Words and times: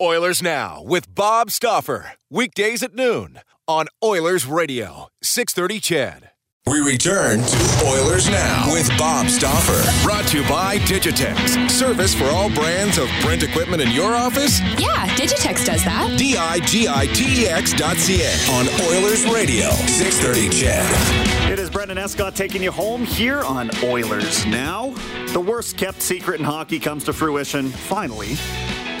Oilers 0.00 0.42
Now 0.42 0.82
with 0.82 1.14
Bob 1.14 1.50
Stauffer. 1.50 2.12
Weekdays 2.28 2.82
at 2.82 2.94
noon 2.94 3.40
on 3.66 3.86
Oilers 4.04 4.44
Radio, 4.44 5.08
630 5.22 5.80
CHED. 5.80 6.30
We 6.66 6.80
return 6.80 7.40
to 7.40 7.86
Oilers 7.86 8.28
Now 8.28 8.70
with 8.70 8.90
Bob 8.98 9.28
Stauffer. 9.28 9.80
Brought 10.04 10.26
to 10.28 10.42
you 10.42 10.48
by 10.50 10.76
Digitex. 10.80 11.70
Service 11.70 12.14
for 12.14 12.26
all 12.26 12.50
brands 12.50 12.98
of 12.98 13.08
print 13.20 13.42
equipment 13.42 13.80
in 13.80 13.90
your 13.92 14.14
office? 14.14 14.60
Yeah, 14.78 15.06
Digitex 15.16 15.64
does 15.64 15.82
that. 15.84 16.14
D 16.18 16.36
I 16.36 16.58
G 16.60 16.88
I 16.88 17.06
T 17.06 17.44
E 17.44 17.46
X 17.46 17.72
dot 17.72 17.96
C 17.96 18.20
A 18.20 18.30
on 18.50 18.66
Oilers 18.92 19.24
Radio, 19.30 19.70
630 19.70 20.50
CHED. 20.50 21.52
It 21.52 21.58
is 21.58 21.70
Brendan 21.70 21.96
Escott 21.96 22.34
taking 22.36 22.62
you 22.62 22.70
home 22.70 23.02
here 23.06 23.42
on 23.44 23.70
Oilers 23.82 24.44
Now. 24.44 24.90
The 25.28 25.40
worst 25.40 25.78
kept 25.78 26.02
secret 26.02 26.38
in 26.38 26.44
hockey 26.44 26.78
comes 26.80 27.04
to 27.04 27.14
fruition, 27.14 27.70
finally. 27.70 28.36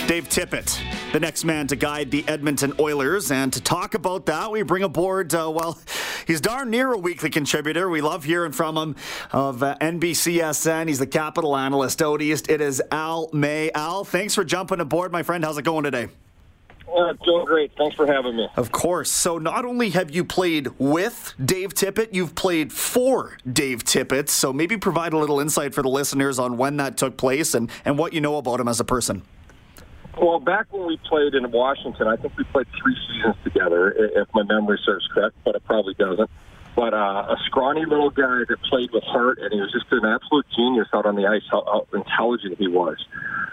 Dave 0.06 0.28
Tippett, 0.28 0.80
the 1.12 1.18
next 1.18 1.44
man 1.44 1.66
to 1.66 1.74
guide 1.74 2.12
the 2.12 2.24
Edmonton 2.28 2.72
Oilers. 2.78 3.32
And 3.32 3.52
to 3.52 3.60
talk 3.60 3.94
about 3.94 4.26
that, 4.26 4.52
we 4.52 4.62
bring 4.62 4.84
aboard, 4.84 5.34
uh, 5.34 5.50
well, 5.52 5.80
he's 6.28 6.40
darn 6.40 6.70
near 6.70 6.92
a 6.92 6.98
weekly 6.98 7.28
contributor. 7.28 7.90
We 7.90 8.00
love 8.00 8.22
hearing 8.22 8.52
from 8.52 8.76
him 8.76 8.96
of 9.32 9.64
uh, 9.64 9.76
NBCSN. 9.80 10.86
He's 10.86 11.00
the 11.00 11.08
capital 11.08 11.56
analyst 11.56 12.00
out 12.02 12.22
east. 12.22 12.48
It 12.48 12.60
is 12.60 12.80
Al 12.92 13.28
May. 13.32 13.72
Al, 13.72 14.04
thanks 14.04 14.36
for 14.36 14.44
jumping 14.44 14.78
aboard, 14.78 15.10
my 15.10 15.24
friend. 15.24 15.44
How's 15.44 15.58
it 15.58 15.62
going 15.62 15.82
today? 15.82 16.06
Uh, 16.96 17.12
doing 17.24 17.44
great. 17.44 17.72
Thanks 17.76 17.96
for 17.96 18.06
having 18.06 18.36
me. 18.36 18.46
Of 18.54 18.70
course. 18.70 19.10
So, 19.10 19.38
not 19.38 19.64
only 19.64 19.90
have 19.90 20.14
you 20.14 20.24
played 20.24 20.68
with 20.78 21.34
Dave 21.44 21.74
Tippett, 21.74 22.14
you've 22.14 22.36
played 22.36 22.72
for 22.72 23.36
Dave 23.52 23.82
Tippett. 23.82 24.28
So, 24.28 24.52
maybe 24.52 24.76
provide 24.76 25.12
a 25.12 25.18
little 25.18 25.40
insight 25.40 25.74
for 25.74 25.82
the 25.82 25.88
listeners 25.88 26.38
on 26.38 26.56
when 26.58 26.76
that 26.76 26.96
took 26.96 27.16
place 27.16 27.54
and, 27.54 27.68
and 27.84 27.98
what 27.98 28.12
you 28.12 28.20
know 28.20 28.36
about 28.36 28.60
him 28.60 28.68
as 28.68 28.78
a 28.78 28.84
person. 28.84 29.22
Well, 30.16 30.40
back 30.40 30.72
when 30.72 30.86
we 30.86 30.98
played 31.08 31.34
in 31.34 31.50
Washington, 31.50 32.08
I 32.08 32.16
think 32.16 32.36
we 32.38 32.44
played 32.44 32.66
three 32.82 32.96
seasons 33.06 33.36
together, 33.44 33.90
if 33.90 34.28
my 34.34 34.42
memory 34.44 34.80
serves 34.84 35.06
correct, 35.12 35.36
but 35.44 35.54
it 35.54 35.64
probably 35.64 35.94
doesn't. 35.94 36.30
But 36.74 36.94
uh, 36.94 37.26
a 37.28 37.36
scrawny 37.46 37.84
little 37.84 38.10
guy 38.10 38.40
that 38.48 38.56
played 38.68 38.90
with 38.92 39.04
heart, 39.04 39.38
and 39.38 39.52
he 39.52 39.60
was 39.60 39.72
just 39.72 39.86
an 39.90 40.04
absolute 40.04 40.46
genius 40.56 40.88
out 40.94 41.06
on 41.06 41.16
the 41.16 41.26
ice, 41.26 41.42
how, 41.50 41.64
how 41.64 41.98
intelligent 41.98 42.58
he 42.58 42.68
was. 42.68 42.96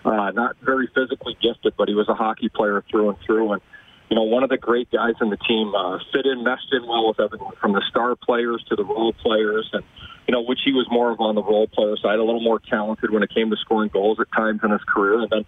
Uh, 0.05 0.31
not 0.31 0.55
very 0.61 0.87
physically 0.87 1.37
gifted, 1.41 1.73
but 1.77 1.87
he 1.87 1.95
was 1.95 2.07
a 2.09 2.13
hockey 2.13 2.49
player 2.49 2.83
through 2.89 3.09
and 3.09 3.19
through. 3.25 3.53
And, 3.53 3.61
you 4.09 4.15
know, 4.15 4.23
one 4.23 4.43
of 4.43 4.49
the 4.49 4.57
great 4.57 4.89
guys 4.91 5.15
in 5.21 5.29
the 5.29 5.37
team, 5.37 5.73
uh, 5.75 5.99
fit 6.13 6.25
in, 6.25 6.43
meshed 6.43 6.71
in 6.71 6.85
well 6.87 7.07
with 7.07 7.19
everyone, 7.19 7.55
from 7.61 7.73
the 7.73 7.83
star 7.89 8.15
players 8.15 8.63
to 8.69 8.75
the 8.75 8.83
role 8.83 9.13
players. 9.13 9.69
And, 9.73 9.83
you 10.27 10.33
know, 10.33 10.41
which 10.41 10.59
he 10.63 10.71
was 10.71 10.87
more 10.91 11.11
of 11.11 11.19
on 11.19 11.35
the 11.35 11.43
role 11.43 11.67
player 11.67 11.95
side, 11.97 12.19
a 12.19 12.23
little 12.23 12.43
more 12.43 12.59
talented 12.59 13.11
when 13.11 13.23
it 13.23 13.33
came 13.33 13.49
to 13.49 13.57
scoring 13.57 13.89
goals 13.89 14.19
at 14.19 14.27
times 14.33 14.61
in 14.63 14.71
his 14.71 14.83
career. 14.83 15.21
And 15.21 15.29
then, 15.29 15.45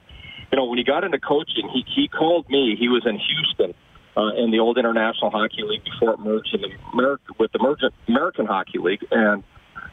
you 0.51 0.57
know, 0.57 0.65
when 0.65 0.77
he 0.77 0.83
got 0.83 1.03
into 1.03 1.19
coaching, 1.19 1.69
he, 1.73 1.85
he 1.95 2.07
called 2.07 2.49
me. 2.49 2.75
He 2.77 2.87
was 2.87 3.03
in 3.05 3.19
Houston 3.19 3.73
uh, 4.17 4.33
in 4.35 4.51
the 4.51 4.59
old 4.59 4.77
International 4.77 5.29
Hockey 5.31 5.63
League 5.63 5.83
before 5.83 6.13
it 6.13 6.19
merged 6.19 6.53
in 6.53 6.61
the 6.61 6.69
America, 6.93 7.33
with 7.39 7.51
the 7.51 7.59
American, 7.59 7.89
American 8.07 8.45
Hockey 8.45 8.79
League. 8.79 9.05
And 9.11 9.43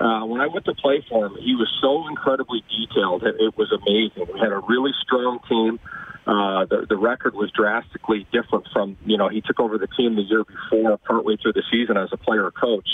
uh, 0.01 0.25
when 0.27 0.41
I 0.41 0.47
went 0.47 0.65
to 0.67 0.75
play 0.75 1.05
for 1.09 1.27
him, 1.27 1.37
he 1.41 1.55
was 1.55 1.71
so 1.81 2.09
incredibly 2.09 2.63
detailed. 2.71 3.23
It, 3.23 3.37
it 3.39 3.57
was 3.57 3.73
amazing. 3.73 4.33
We 4.33 4.41
had 4.41 4.53
a 4.53 4.61
really 4.69 4.93
strong 5.03 5.41
team. 5.49 5.79
Uh, 6.27 6.65
the, 6.67 6.87
the 6.89 6.97
record 6.97 7.35
was 7.35 7.51
drastically 7.51 8.27
different 8.33 8.67
from, 8.73 8.97
you 9.05 9.19
know, 9.19 9.29
he 9.29 9.41
took 9.41 9.59
over 9.59 9.77
the 9.77 9.89
team 9.89 10.15
the 10.15 10.23
year 10.23 10.45
before, 10.45 10.97
partway 10.99 11.37
through 11.37 11.53
the 11.53 11.65
season 11.71 11.97
as 11.97 12.11
a 12.13 12.17
player 12.17 12.51
coach 12.51 12.89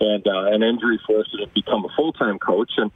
and 0.00 0.26
uh, 0.28 0.54
an 0.54 0.62
injury 0.62 1.00
forced 1.04 1.34
him 1.34 1.40
to 1.40 1.46
become 1.54 1.84
a 1.84 1.88
full 1.96 2.12
time 2.12 2.38
coach. 2.38 2.70
And 2.76 2.92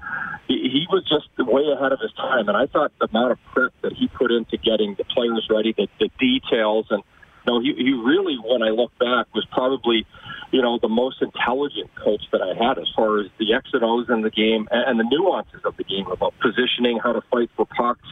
he, 0.46 0.70
he 0.70 0.86
was 0.90 1.02
just 1.08 1.26
way 1.38 1.66
ahead 1.76 1.92
of 1.92 1.98
his 2.00 2.12
time. 2.12 2.48
And 2.48 2.56
I 2.56 2.66
thought 2.66 2.92
the 3.00 3.08
amount 3.10 3.32
of 3.32 3.38
prep 3.52 3.72
that 3.82 3.92
he 3.92 4.06
put 4.08 4.30
into 4.30 4.56
getting 4.56 4.94
the 4.94 5.04
players 5.04 5.48
ready, 5.50 5.74
the, 5.76 5.88
the 5.98 6.10
details, 6.18 6.86
and 6.90 7.02
know, 7.46 7.60
he, 7.60 7.74
he 7.76 7.92
really, 7.92 8.36
when 8.42 8.62
I 8.62 8.70
look 8.70 8.96
back, 8.98 9.26
was 9.34 9.46
probably 9.50 10.06
you 10.52 10.62
know 10.62 10.78
the 10.80 10.88
most 10.88 11.22
intelligent 11.22 11.90
coach 11.94 12.22
that 12.32 12.42
I 12.42 12.54
had 12.54 12.78
as 12.78 12.88
far 12.94 13.20
as 13.20 13.26
the 13.38 13.54
X 13.54 13.70
and 13.72 13.82
O's 13.82 14.08
in 14.08 14.22
the 14.22 14.30
game 14.30 14.68
and, 14.70 14.84
and 14.90 15.00
the 15.00 15.04
nuances 15.04 15.60
of 15.64 15.76
the 15.76 15.84
game 15.84 16.06
about 16.06 16.34
positioning, 16.40 16.98
how 17.02 17.12
to 17.12 17.22
fight 17.30 17.50
for 17.56 17.66
pucks, 17.66 18.08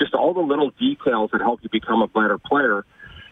just 0.00 0.14
all 0.14 0.32
the 0.32 0.40
little 0.40 0.70
details 0.80 1.30
that 1.32 1.40
help 1.40 1.60
you 1.62 1.68
become 1.70 2.02
a 2.02 2.08
better 2.08 2.38
player. 2.38 2.84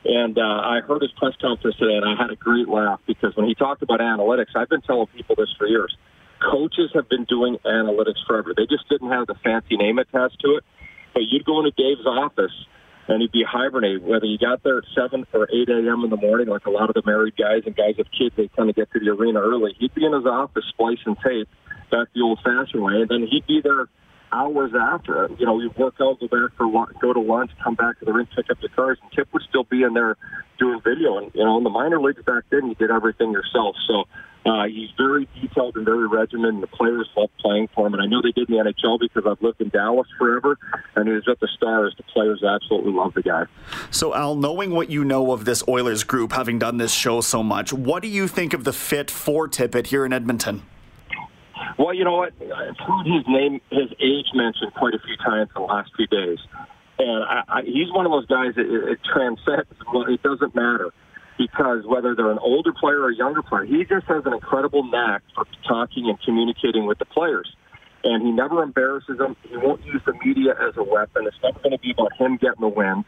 And 0.05 0.39
uh, 0.39 0.43
I 0.43 0.81
heard 0.87 1.03
his 1.03 1.11
press 1.13 1.35
conference 1.41 1.77
today, 1.77 1.97
and 1.97 2.05
I 2.05 2.15
had 2.21 2.31
a 2.31 2.37
great 2.37 2.69
laugh 2.69 3.01
because 3.07 3.35
when 3.35 3.49
he 3.49 3.55
talked 3.55 3.83
about 3.83 4.01
analytics, 4.01 4.55
I've 4.55 4.69
been 4.69 4.83
telling 4.83 5.09
people 5.09 5.35
this 5.35 5.49
for 5.59 5.67
years. 5.67 5.97
Coaches 6.41 6.91
have 6.95 7.09
been 7.09 7.25
doing 7.25 7.59
analytics 7.65 8.23
forever. 8.27 8.53
They 8.57 8.67
just 8.67 8.89
didn't 8.89 9.11
have 9.11 9.27
the 9.27 9.35
fancy 9.43 9.77
name 9.77 9.99
attached 9.99 10.39
to 10.41 10.57
it. 10.57 10.65
But 11.15 11.25
you'd 11.25 11.45
go 11.45 11.59
into 11.59 11.73
Dave's 11.73 12.07
office, 12.07 12.53
and 13.09 13.21
he'd 13.21 13.33
be 13.33 13.43
hibernating. 13.43 14.07
Whether 14.07 14.27
you 14.27 14.39
got 14.39 14.63
there 14.63 14.79
at 14.79 14.85
7 14.95 15.27
or 15.33 15.49
8 15.51 15.69
a.m. 15.69 16.05
in 16.05 16.11
the 16.11 16.17
morning, 16.17 16.47
like 16.47 16.67
a 16.67 16.71
lot 16.71 16.91
of 16.91 16.95
the 16.95 17.03
married 17.05 17.37
guys 17.37 17.63
and 17.67 17.75
guys 17.75 17.97
with 17.99 18.07
kids, 18.17 18.37
they 18.37 18.49
kind 18.55 18.71
of 18.71 18.77
get 18.77 18.93
to 18.93 19.01
the 19.01 19.11
arena 19.11 19.41
early. 19.41 19.75
He'd 19.81 19.95
be 19.95 20.05
in 20.05 20.13
his 20.13 20.27
office 20.27 20.65
splicing 20.69 21.17
tape 21.25 21.49
back 21.91 22.09
the 22.15 22.21
old-fashioned 22.23 22.83
way, 22.83 23.01
and 23.01 23.09
then 23.09 23.27
he'd 23.27 23.47
be 23.47 23.61
there 23.63 23.89
hours 24.33 24.73
after. 24.79 25.29
You 25.39 25.47
know, 25.47 25.55
we 25.55 25.69
work 25.69 25.95
out, 26.01 26.21
go 26.21 26.29
back 26.29 26.57
for 26.57 26.67
go 27.01 27.13
to 27.13 27.21
lunch, 27.21 27.51
come 27.63 27.75
back 27.75 27.99
to 28.01 28.05
the 28.05 28.13
rink, 28.13 28.29
pick 28.35 28.51
up 28.51 28.61
the 28.61 28.69
cars, 28.69 28.99
and 29.03 29.11
Tip 29.13 29.33
would 29.33 29.43
still 29.49 29.65
be 29.65 29.83
in 29.83 29.95
there 29.95 30.17
doing 30.59 30.81
video. 30.83 31.19
And 31.19 31.31
you 31.35 31.45
know, 31.45 31.59
in 31.59 31.65
the 31.65 31.71
minor 31.71 32.01
leagues 32.01 32.23
back 32.23 32.45
then, 32.51 32.69
you 32.69 32.75
did 32.75 32.91
everything 32.91 33.33
yourself. 33.33 33.77
So 33.87 34.05
uh, 34.47 34.65
he's 34.67 34.91
very 34.97 35.29
detailed 35.41 35.77
and 35.77 35.85
very 35.85 36.07
regimented. 36.07 36.55
And 36.55 36.63
the 36.63 36.69
players 36.69 37.09
love 37.17 37.31
playing 37.41 37.69
for 37.75 37.87
him, 37.87 37.95
and 37.95 38.03
I 38.03 38.07
know 38.07 38.23
they 38.23 38.33
did 38.33 38.49
in 38.49 38.57
the 38.57 38.73
NHL 38.73 38.99
because 39.01 39.25
I've 39.27 39.43
lived 39.43 39.61
in 39.61 39.69
Dallas 39.69 40.09
forever, 40.19 40.59
and 40.95 41.09
he 41.09 41.15
was 41.15 41.27
at 41.29 41.41
the 41.41 41.49
Stars. 41.57 41.95
The 41.97 42.05
players 42.05 42.43
absolutely 42.43 42.93
love 42.93 43.15
the 43.15 43.23
guy. 43.23 43.45
So, 43.91 44.15
Al, 44.15 44.35
knowing 44.35 44.71
what 44.71 44.91
you 44.91 45.05
know 45.05 45.33
of 45.33 45.45
this 45.45 45.63
Oilers 45.69 46.05
group, 46.05 46.33
having 46.33 46.59
done 46.59 46.79
this 46.79 46.93
show 46.93 47.21
so 47.21 47.43
much, 47.43 47.73
what 47.73 48.03
do 48.03 48.09
you 48.09 48.29
think 48.29 48.55
of 48.55 48.65
the 48.65 48.73
fit 48.73 49.11
for 49.11 49.49
Tippett 49.49 49.89
here 49.89 50.05
in 50.05 50.13
Edmonton? 50.13 50.63
Well, 51.77 51.95
you 51.95 52.05
know 52.05 52.17
what? 52.17 52.33
I've 52.41 52.79
heard 52.79 53.07
his 53.07 53.25
name, 53.29 53.61
his 53.71 53.91
age 54.01 54.27
mentioned 54.35 54.73
quite 54.75 54.95
a 54.95 54.99
few 54.99 55.17
times 55.17 55.51
in 55.55 55.63
the 55.63 55.67
last 55.67 55.91
few 55.97 56.07
days. 56.07 56.39
And 56.99 57.25
I, 57.25 57.43
I, 57.49 57.63
he's 57.63 57.93
one 57.93 58.07
of 58.07 58.13
those 58.13 58.27
guys 58.27 58.55
that 58.57 58.67
it, 58.67 58.93
it 58.93 58.99
transcends. 59.05 59.71
Well, 59.93 60.07
it 60.09 60.23
doesn't 60.23 60.55
matter 60.55 60.91
because 61.39 61.87
whether 61.87 62.15
they're 62.15 62.33
an 62.33 62.39
older 62.39 62.73
player 62.73 63.01
or 63.01 63.11
a 63.11 63.15
younger 63.15 63.43
player, 63.43 63.65
he 63.65 63.85
just 63.85 64.07
has 64.07 64.27
an 64.27 64.33
incredible 64.33 64.83
knack 64.83 65.23
for 65.35 65.45
talking 65.67 66.09
and 66.09 66.19
communicating 66.23 66.87
with 66.87 66.99
the 66.99 67.05
players. 67.05 67.49
And 68.03 68.23
he 68.23 68.31
never 68.31 68.63
embarrasses 68.63 69.19
them. 69.19 69.37
He 69.49 69.57
won't 69.57 69.85
use 69.85 70.03
the 70.07 70.15
media 70.25 70.55
as 70.59 70.77
a 70.77 70.83
weapon. 70.83 71.27
It's 71.27 71.37
never 71.43 71.59
going 71.61 71.73
to 71.73 71.79
be 71.79 71.93
about 71.93 72.13
him 72.17 72.37
getting 72.37 72.61
the 72.61 72.69
win. 72.69 73.05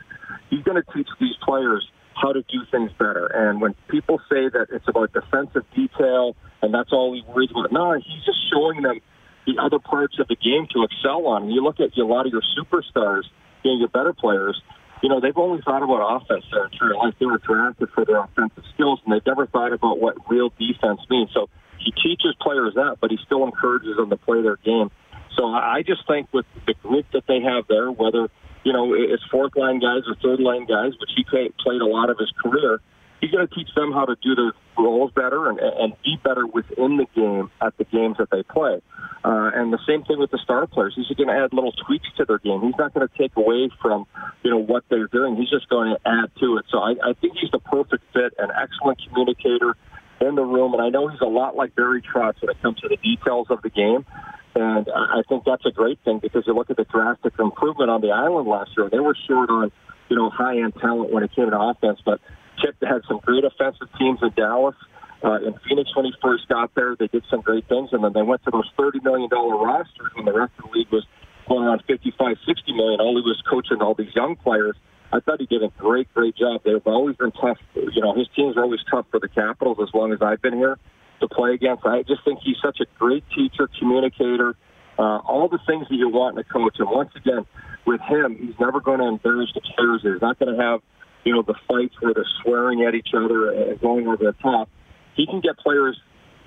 He's 0.51 0.63
going 0.63 0.81
to 0.81 0.93
teach 0.93 1.09
these 1.21 1.37
players 1.43 1.87
how 2.21 2.33
to 2.33 2.43
do 2.43 2.61
things 2.71 2.91
better. 2.99 3.27
And 3.27 3.61
when 3.61 3.75
people 3.89 4.19
say 4.29 4.49
that 4.49 4.67
it's 4.73 4.87
about 4.89 5.13
defensive 5.13 5.65
detail 5.75 6.37
and 6.63 6.75
that's 6.75 6.93
all 6.93 7.15
he 7.15 7.23
worries 7.27 7.51
about, 7.51 7.73
no, 7.73 7.93
he's 7.95 8.25
just 8.25 8.39
showing 8.53 8.83
them 8.83 9.01
the 9.47 9.61
other 9.61 9.79
parts 9.79 10.19
of 10.19 10.29
the 10.29 10.37
game 10.37 10.67
to 10.75 10.85
excel 10.85 11.27
on. 11.27 11.45
And 11.45 11.53
you 11.53 11.63
look 11.63 11.81
at 11.81 11.97
a 11.97 12.05
lot 12.05 12.27
of 12.27 12.33
your 12.33 12.43
superstars, 12.59 13.25
know, 13.65 13.79
your 13.79 13.89
better 13.89 14.13
players, 14.13 14.61
you 15.03 15.09
know, 15.09 15.21
they've 15.21 15.37
only 15.37 15.63
thought 15.63 15.83
about 15.83 16.21
offense 16.21 16.45
their 16.53 16.67
entire 16.67 16.95
life. 16.95 17.15
They 17.19 17.27
were 17.27 17.39
drafted 17.39 17.89
for 17.95 18.05
their 18.05 18.23
offensive 18.23 18.65
skills, 18.75 19.01
and 19.05 19.15
they've 19.15 19.27
never 19.27 19.47
thought 19.47 19.73
about 19.73 19.99
what 19.99 20.17
real 20.29 20.53
defense 20.59 21.01
means. 21.09 21.31
So 21.33 21.49
he 21.79 21.91
teaches 21.93 22.35
players 22.41 22.75
that, 22.75 22.99
but 23.01 23.11
he 23.11 23.19
still 23.25 23.45
encourages 23.45 23.97
them 23.97 24.11
to 24.11 24.17
play 24.17 24.43
their 24.43 24.57
game. 24.57 24.91
So 25.37 25.47
I 25.47 25.83
just 25.87 26.07
think 26.07 26.29
with 26.33 26.45
the 26.67 26.75
group 26.75 27.07
that 27.13 27.25
they 27.27 27.41
have 27.41 27.65
there, 27.67 27.91
whether 27.91 28.29
you 28.65 28.73
know 28.73 28.95
it's 28.95 29.23
fourth 29.31 29.57
line 29.57 29.81
guys 29.81 30.03
or 30.07 30.15
third 30.23 30.41
line 30.41 30.67
guys, 30.67 30.93
which 31.01 31.11
he 31.17 31.25
played 31.25 31.81
a 31.81 31.87
lot 31.87 32.11
of 32.11 32.19
his 32.19 32.33
career, 32.43 32.81
he's 33.21 33.31
going 33.31 33.47
to 33.47 33.55
teach 33.55 33.69
them 33.75 33.93
how 33.93 34.05
to 34.05 34.17
do 34.23 34.35
their 34.35 34.53
roles 34.79 35.13
better 35.13 35.49
and, 35.49 35.59
and 35.59 35.93
be 36.03 36.17
better 36.23 36.47
within 36.47 36.97
the 36.97 37.07
game 37.15 37.51
at 37.61 37.77
the 37.79 37.85
games 37.85 38.17
that 38.19 38.31
they 38.31 38.43
play. 38.43 38.81
Uh, 39.23 39.51
and 39.55 39.73
the 39.73 39.79
same 39.87 40.03
thing 40.05 40.19
with 40.19 40.31
the 40.31 40.39
star 40.39 40.67
players. 40.67 40.95
He's 40.97 41.07
going 41.15 41.29
to 41.29 41.35
add 41.35 41.53
little 41.53 41.73
tweaks 41.73 42.09
to 42.17 42.25
their 42.25 42.39
game. 42.39 42.63
He's 42.63 42.79
not 42.79 42.95
going 42.95 43.07
to 43.07 43.19
take 43.19 43.37
away 43.37 43.71
from 43.83 44.07
you 44.43 44.51
know 44.51 44.59
what 44.59 44.85
they're 44.89 45.09
doing. 45.09 45.37
He's 45.37 45.51
just 45.51 45.69
going 45.69 45.95
to 45.95 46.01
add 46.09 46.31
to 46.41 46.57
it. 46.57 46.65
So 46.71 46.79
I, 46.79 46.95
I 47.03 47.13
think 47.21 47.37
he's 47.41 47.51
the 47.51 47.59
perfect 47.59 48.05
fit, 48.13 48.33
an 48.39 48.51
excellent 48.51 49.01
communicator 49.07 49.77
in 50.21 50.35
the 50.35 50.43
room. 50.45 50.73
And 50.73 50.83
I 50.83 50.89
know 50.89 51.09
he's 51.09 51.21
a 51.21 51.27
lot 51.27 51.55
like 51.55 51.75
Barry 51.75 52.03
Trotz 52.03 52.41
when 52.41 52.51
it 52.51 52.61
comes 52.63 52.81
to 52.81 52.89
the 52.89 52.97
details 52.97 53.49
of 53.51 53.61
the 53.63 53.71
game. 53.71 54.07
And 54.55 54.89
I 54.93 55.23
think 55.29 55.45
that's 55.45 55.65
a 55.65 55.71
great 55.71 55.99
thing 56.05 56.19
because 56.19 56.45
you 56.47 56.55
look 56.55 56.71
at 56.71 56.77
the 56.77 56.85
drastic 56.85 57.35
improvement 57.39 57.91
on 57.91 58.01
the 58.01 58.11
island 58.11 58.49
last 58.49 58.71
year. 58.77 58.89
They 58.91 58.99
were 58.99 59.17
short 59.29 59.49
on, 59.49 59.71
you 60.09 60.17
know, 60.17 60.29
high 60.29 60.59
end 60.59 60.75
talent 60.81 61.13
when 61.13 61.23
it 61.23 61.31
came 61.35 61.51
to 61.51 61.59
offense, 61.59 62.01
but 62.05 62.21
Tip 62.61 62.77
had 62.83 63.03
some 63.07 63.21
great 63.25 63.45
offensive 63.45 63.89
teams 63.99 64.19
in 64.23 64.31
Dallas. 64.37 64.75
Uh, 65.23 65.39
in 65.47 65.55
Phoenix, 65.69 65.95
when 65.95 66.07
he 66.07 66.13
first 66.23 66.49
got 66.49 66.75
there, 66.75 66.97
they 66.99 67.07
did 67.07 67.23
some 67.31 67.43
great 67.43 67.69
things, 67.69 67.91
and 67.93 68.03
then 68.03 68.13
they 68.13 68.23
went 68.23 68.43
to 68.45 68.51
those 68.51 68.69
$30 68.79 69.05
million 69.05 69.29
rosters 69.31 70.11
when 70.15 70.25
the 70.25 70.33
rest 70.33 70.53
of 70.59 70.65
the 70.65 70.79
league 70.79 70.91
was 70.91 71.07
going 71.47 71.67
around 71.67 71.83
55, 71.87 72.37
60 72.47 72.73
million. 72.73 73.01
All 73.01 73.15
he 73.17 73.23
was 73.23 73.41
coaching 73.49 73.83
all 73.83 73.95
these 73.95 74.15
young 74.15 74.35
players. 74.37 74.77
I 75.13 75.21
thought 75.21 75.39
he 75.39 75.47
did 75.47 75.63
a 75.63 75.69
great, 75.79 76.13
great 76.15 76.37
job. 76.37 76.63
They've 76.65 76.81
always 76.87 77.17
been 77.17 77.33
tough. 77.33 77.59
You 77.75 78.01
know, 78.01 78.15
his 78.15 78.29
teams 78.35 78.57
are 78.57 78.63
always 78.63 78.81
tough 78.91 79.07
for 79.11 79.21
the 79.21 79.29
Capitals 79.29 79.79
as 79.83 79.93
long 79.93 80.13
as 80.13 80.23
I've 80.23 80.41
been 80.41 80.55
here 80.55 80.79
to 81.21 81.29
play 81.29 81.55
against. 81.55 81.85
I 81.85 82.03
just 82.03 82.25
think 82.25 82.41
he's 82.43 82.57
such 82.63 82.81
a 82.81 82.87
great 82.99 83.25
teacher, 83.35 83.69
communicator, 83.79 84.57
uh, 84.99 85.19
all 85.19 85.49
the 85.49 85.59
things 85.67 85.87
that 85.89 85.97
you 85.97 86.09
want 86.09 86.39
in 86.39 86.41
a 86.41 86.45
coach. 86.45 86.77
And 86.79 86.91
once 86.91 87.11
again, 87.17 87.47
with 87.87 88.01
him, 88.01 88.37
he's 88.39 88.59
never 88.61 88.81
going 88.81 89.01
to 89.01 89.07
embarrass 89.07 89.51
the 89.55 89.61
players. 89.61 90.03
He's 90.03 90.21
not 90.21 90.39
going 90.39 90.55
to 90.55 90.63
have, 90.63 90.81
you 91.25 91.35
know, 91.35 91.43
the 91.43 91.55
fights 91.69 91.95
where 92.01 92.13
they're 92.15 92.25
swearing 92.43 92.83
at 92.83 92.95
each 92.95 93.11
other 93.15 93.51
and 93.53 93.81
going 93.81 94.07
over 94.07 94.25
the 94.25 94.35
top. 94.43 94.69
He 95.15 95.27
can 95.27 95.41
get 95.41 95.59
players 95.59 96.01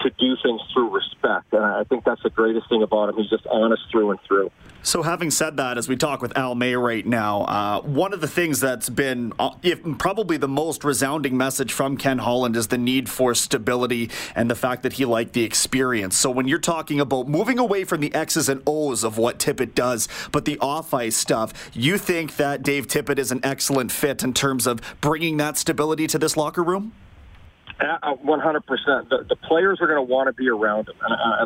to 0.03 0.09
do 0.11 0.37
things 0.41 0.61
through 0.73 0.89
respect. 0.89 1.53
And 1.53 1.63
I 1.63 1.83
think 1.83 2.03
that's 2.03 2.21
the 2.23 2.29
greatest 2.29 2.69
thing 2.69 2.83
about 2.83 3.09
him. 3.09 3.17
He's 3.17 3.29
just 3.29 3.47
honest 3.47 3.83
through 3.91 4.11
and 4.11 4.19
through. 4.21 4.51
So, 4.85 5.01
having 5.01 5.31
said 5.31 5.55
that, 5.57 5.77
as 5.77 5.87
we 5.87 5.95
talk 5.95 6.21
with 6.21 6.37
Al 6.37 6.55
May 6.55 6.75
right 6.75 7.05
now, 7.05 7.43
uh, 7.43 7.81
one 7.81 8.11
of 8.11 8.19
the 8.19 8.27
things 8.27 8.59
that's 8.59 8.89
been 8.89 9.31
uh, 9.39 9.51
probably 9.97 10.35
the 10.35 10.49
most 10.49 10.83
resounding 10.83 11.37
message 11.37 11.71
from 11.71 11.95
Ken 11.95 12.17
Holland 12.17 12.57
is 12.57 12.67
the 12.67 12.77
need 12.77 13.07
for 13.07 13.33
stability 13.33 14.09
and 14.35 14.51
the 14.51 14.55
fact 14.55 14.83
that 14.83 14.93
he 14.93 15.05
liked 15.05 15.31
the 15.31 15.43
experience. 15.43 16.17
So, 16.17 16.29
when 16.29 16.49
you're 16.49 16.59
talking 16.59 16.99
about 16.99 17.29
moving 17.29 17.59
away 17.59 17.85
from 17.85 18.01
the 18.01 18.13
X's 18.13 18.49
and 18.49 18.61
O's 18.67 19.05
of 19.05 19.17
what 19.17 19.39
Tippett 19.39 19.73
does, 19.73 20.09
but 20.33 20.43
the 20.43 20.59
off 20.59 20.93
ice 20.93 21.15
stuff, 21.15 21.53
you 21.73 21.97
think 21.97 22.35
that 22.35 22.61
Dave 22.61 22.87
Tippett 22.87 23.17
is 23.17 23.31
an 23.31 23.39
excellent 23.41 23.89
fit 23.89 24.21
in 24.21 24.33
terms 24.33 24.67
of 24.67 24.81
bringing 24.99 25.37
that 25.37 25.57
stability 25.57 26.07
to 26.07 26.19
this 26.19 26.35
locker 26.35 26.61
room? 26.61 26.91
Uh, 27.79 28.15
one 28.21 28.39
hundred 28.39 28.65
percent. 28.65 29.09
The 29.09 29.35
players 29.47 29.79
are 29.81 29.87
going 29.87 29.97
to 29.97 30.09
want 30.09 30.27
to 30.27 30.33
be 30.33 30.49
around 30.49 30.87
him. 30.89 30.95
I, 31.01 31.45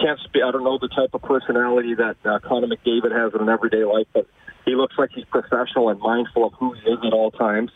can't 0.00 0.20
speak. 0.20 0.42
I 0.46 0.50
don't 0.50 0.64
know 0.64 0.78
the 0.78 0.88
type 0.88 1.14
of 1.14 1.22
personality 1.22 1.94
that 1.94 2.16
uh, 2.24 2.38
Connor 2.46 2.68
McDavid 2.68 3.12
has 3.12 3.32
in 3.34 3.40
an 3.40 3.48
everyday 3.48 3.84
life, 3.84 4.06
but 4.12 4.26
he 4.64 4.74
looks 4.74 4.94
like 4.98 5.10
he's 5.14 5.24
professional 5.24 5.88
and 5.88 5.98
mindful 6.00 6.46
of 6.46 6.52
who 6.54 6.74
he 6.74 6.90
is 6.90 6.98
at 7.04 7.12
all 7.12 7.30
times. 7.30 7.70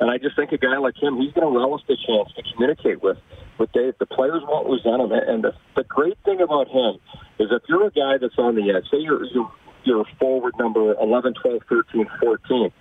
And 0.00 0.10
I 0.10 0.16
just 0.16 0.34
think 0.34 0.50
a 0.52 0.58
guy 0.58 0.78
like 0.78 0.96
him, 0.96 1.18
he's 1.18 1.32
going 1.32 1.46
to 1.46 1.58
relish 1.58 1.82
the 1.86 1.96
chance 1.96 2.32
to 2.34 2.42
communicate 2.52 3.02
with 3.02 3.18
with 3.58 3.70
Dave. 3.72 3.94
The 3.98 4.06
players 4.06 4.42
won't 4.46 4.68
resent 4.68 5.00
him. 5.02 5.12
And 5.12 5.44
the, 5.44 5.52
the 5.76 5.84
great 5.84 6.16
thing 6.24 6.40
about 6.40 6.68
him 6.68 6.96
is 7.38 7.48
if 7.52 7.62
you're 7.68 7.86
a 7.86 7.90
guy 7.90 8.16
that's 8.18 8.38
on 8.38 8.56
the 8.56 8.72
edge, 8.72 8.84
say 8.90 8.98
you're 8.98 9.24
you're, 9.26 9.52
you're 9.84 10.04
forward 10.18 10.54
number 10.58 10.94
11, 11.00 11.34
12, 11.42 11.62
13, 11.68 12.06
14 12.20 12.72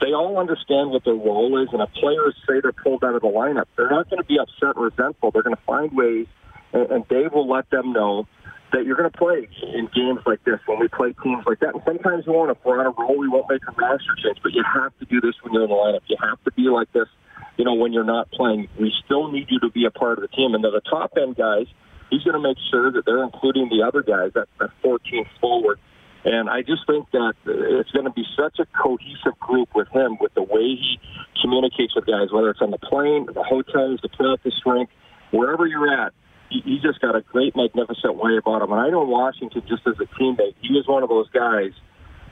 they 0.00 0.12
all 0.12 0.38
understand 0.38 0.90
what 0.90 1.04
their 1.04 1.14
role 1.14 1.62
is, 1.62 1.68
and 1.72 1.80
if 1.80 1.90
players 1.94 2.34
say 2.46 2.60
they're 2.60 2.72
pulled 2.72 3.02
out 3.04 3.14
of 3.14 3.22
the 3.22 3.28
lineup, 3.28 3.64
they're 3.76 3.90
not 3.90 4.10
going 4.10 4.20
to 4.20 4.28
be 4.28 4.38
upset 4.38 4.76
and 4.76 4.84
resentful. 4.84 5.30
They're 5.30 5.42
going 5.42 5.56
to 5.56 5.62
find 5.66 5.90
ways, 5.96 6.26
and, 6.72 6.90
and 6.90 7.08
Dave 7.08 7.32
will 7.32 7.48
let 7.48 7.70
them 7.70 7.92
know 7.92 8.26
that 8.72 8.84
you're 8.84 8.96
going 8.96 9.10
to 9.10 9.16
play 9.16 9.48
in 9.62 9.88
games 9.94 10.20
like 10.26 10.42
this 10.44 10.60
when 10.66 10.80
we 10.80 10.88
play 10.88 11.14
teams 11.22 11.44
like 11.46 11.60
that. 11.60 11.74
And 11.74 11.82
sometimes 11.86 12.26
we 12.26 12.32
won't. 12.34 12.50
If 12.50 12.58
we're 12.64 12.80
on 12.80 12.86
a 12.86 12.94
roll, 12.98 13.16
we 13.16 13.28
won't 13.28 13.48
make 13.48 13.62
a 13.66 13.72
master 13.80 14.12
change, 14.22 14.38
but 14.42 14.52
you 14.52 14.64
have 14.64 14.92
to 14.98 15.04
do 15.06 15.20
this 15.20 15.34
when 15.42 15.54
you're 15.54 15.64
in 15.64 15.70
the 15.70 15.74
lineup. 15.74 16.02
You 16.08 16.16
have 16.20 16.42
to 16.44 16.52
be 16.52 16.68
like 16.68 16.92
this, 16.92 17.08
you 17.56 17.64
know, 17.64 17.74
when 17.74 17.92
you're 17.92 18.04
not 18.04 18.30
playing. 18.32 18.68
We 18.78 18.92
still 19.04 19.30
need 19.30 19.46
you 19.48 19.60
to 19.60 19.70
be 19.70 19.86
a 19.86 19.90
part 19.90 20.18
of 20.18 20.22
the 20.22 20.28
team. 20.28 20.54
And 20.54 20.62
the 20.62 20.80
top 20.90 21.12
end 21.16 21.36
guys, 21.36 21.66
he's 22.10 22.22
going 22.22 22.36
to 22.36 22.42
make 22.42 22.58
sure 22.70 22.92
that 22.92 23.06
they're 23.06 23.22
including 23.22 23.70
the 23.70 23.86
other 23.86 24.02
guys, 24.02 24.32
that, 24.34 24.48
that 24.58 24.70
14th 24.84 25.30
forward 25.40 25.78
and 26.26 26.50
I 26.50 26.62
just 26.62 26.84
think 26.88 27.08
that 27.12 27.34
it's 27.46 27.92
going 27.92 28.04
to 28.04 28.10
be 28.10 28.24
such 28.36 28.58
a 28.58 28.66
cohesive 28.76 29.38
group 29.38 29.68
with 29.76 29.86
him, 29.94 30.18
with 30.20 30.34
the 30.34 30.42
way 30.42 30.74
he 30.74 30.98
communicates 31.40 31.94
with 31.94 32.04
guys, 32.04 32.32
whether 32.32 32.50
it's 32.50 32.60
on 32.60 32.72
the 32.72 32.82
plane, 32.82 33.26
the 33.32 33.44
hotels, 33.44 34.00
the 34.02 34.08
practice 34.08 34.60
rink, 34.66 34.90
wherever 35.30 35.66
you're 35.66 35.86
at. 35.88 36.12
He, 36.50 36.78
just 36.82 37.00
got 37.00 37.14
a 37.14 37.22
great, 37.22 37.54
magnificent 37.54 38.16
way 38.16 38.36
about 38.38 38.62
him. 38.62 38.72
And 38.72 38.80
I 38.80 38.90
know 38.90 39.04
Washington, 39.04 39.62
just 39.68 39.86
as 39.86 39.94
a 40.00 40.06
teammate, 40.18 40.54
he 40.60 40.74
was 40.74 40.86
one 40.86 41.02
of 41.02 41.08
those 41.08 41.28
guys 41.30 41.72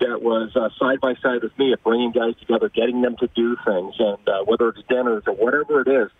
that 0.00 0.22
was 0.22 0.50
uh, 0.56 0.70
side 0.78 1.00
by 1.00 1.14
side 1.22 1.42
with 1.42 1.56
me 1.58 1.72
at 1.72 1.82
bringing 1.82 2.10
guys 2.10 2.34
together, 2.40 2.68
getting 2.68 3.02
them 3.02 3.16
to 3.18 3.28
do 3.34 3.56
things, 3.64 3.94
and 3.98 4.28
uh, 4.28 4.42
whether 4.44 4.68
it's 4.70 4.80
dinners 4.88 5.22
or 5.26 5.34
whatever 5.34 5.82
it 5.82 5.88
is. 5.88 6.10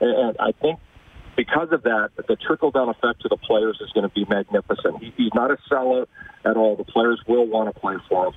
And 0.00 0.36
I 0.38 0.52
think 0.52 0.80
because 1.36 1.68
of 1.72 1.82
that, 1.84 2.10
the 2.28 2.36
trickle 2.36 2.70
down 2.70 2.88
effect 2.88 3.22
to 3.22 3.28
the 3.28 3.36
players 3.36 3.78
is 3.80 3.90
going 3.90 4.08
to 4.08 4.14
be 4.14 4.24
magnificent. 4.28 5.02
He, 5.02 5.12
he's 5.16 5.34
not 5.34 5.50
a 5.50 5.56
sellout 5.70 6.06
at 6.44 6.56
all. 6.56 6.76
The 6.76 6.84
players 6.84 7.20
will 7.26 7.46
want 7.46 7.72
to 7.72 7.80
play 7.80 7.96
for 8.08 8.26
him. 8.26 8.34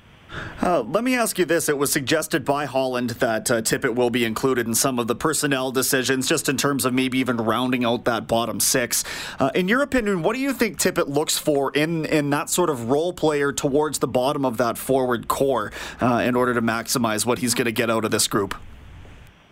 Uh, 0.60 0.80
let 0.80 1.04
me 1.04 1.14
ask 1.14 1.38
you 1.38 1.44
this. 1.44 1.68
It 1.68 1.78
was 1.78 1.92
suggested 1.92 2.44
by 2.44 2.64
Holland 2.64 3.10
that 3.10 3.50
uh, 3.50 3.62
Tippett 3.62 3.94
will 3.94 4.10
be 4.10 4.24
included 4.24 4.66
in 4.66 4.74
some 4.74 4.98
of 4.98 5.06
the 5.06 5.14
personnel 5.14 5.70
decisions, 5.70 6.28
just 6.28 6.48
in 6.48 6.56
terms 6.56 6.84
of 6.84 6.92
maybe 6.92 7.18
even 7.18 7.36
rounding 7.36 7.84
out 7.84 8.04
that 8.06 8.26
bottom 8.26 8.58
six. 8.58 9.04
Uh, 9.38 9.50
in 9.54 9.68
your 9.68 9.82
opinion, 9.82 10.22
what 10.22 10.34
do 10.34 10.40
you 10.40 10.52
think 10.52 10.78
Tippett 10.78 11.08
looks 11.08 11.38
for 11.38 11.70
in, 11.72 12.04
in 12.06 12.30
that 12.30 12.50
sort 12.50 12.70
of 12.70 12.90
role 12.90 13.12
player 13.12 13.52
towards 13.52 14.00
the 14.00 14.08
bottom 14.08 14.44
of 14.44 14.56
that 14.56 14.78
forward 14.78 15.28
core 15.28 15.70
uh, 16.00 16.22
in 16.26 16.34
order 16.34 16.54
to 16.54 16.62
maximize 16.62 17.24
what 17.24 17.38
he's 17.38 17.54
going 17.54 17.66
to 17.66 17.72
get 17.72 17.90
out 17.90 18.04
of 18.04 18.10
this 18.10 18.26
group? 18.26 18.54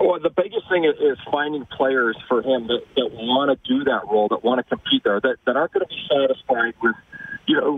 Well, 0.04 0.20
the 0.20 0.28
biggest 0.28 0.68
thing 0.68 0.84
is, 0.84 0.96
is 1.00 1.16
finding 1.32 1.64
players 1.64 2.14
for 2.28 2.42
him 2.42 2.66
that, 2.66 2.82
that 2.96 3.08
want 3.12 3.48
to 3.48 3.56
do 3.66 3.84
that 3.84 4.02
role, 4.04 4.28
that 4.28 4.44
want 4.44 4.58
to 4.58 4.64
compete 4.64 5.02
there, 5.02 5.18
that, 5.18 5.36
that 5.46 5.56
aren't 5.56 5.72
going 5.72 5.86
to 5.86 5.88
be 5.88 6.02
satisfied 6.12 6.74
with, 6.82 6.94
you 7.46 7.56
know, 7.56 7.72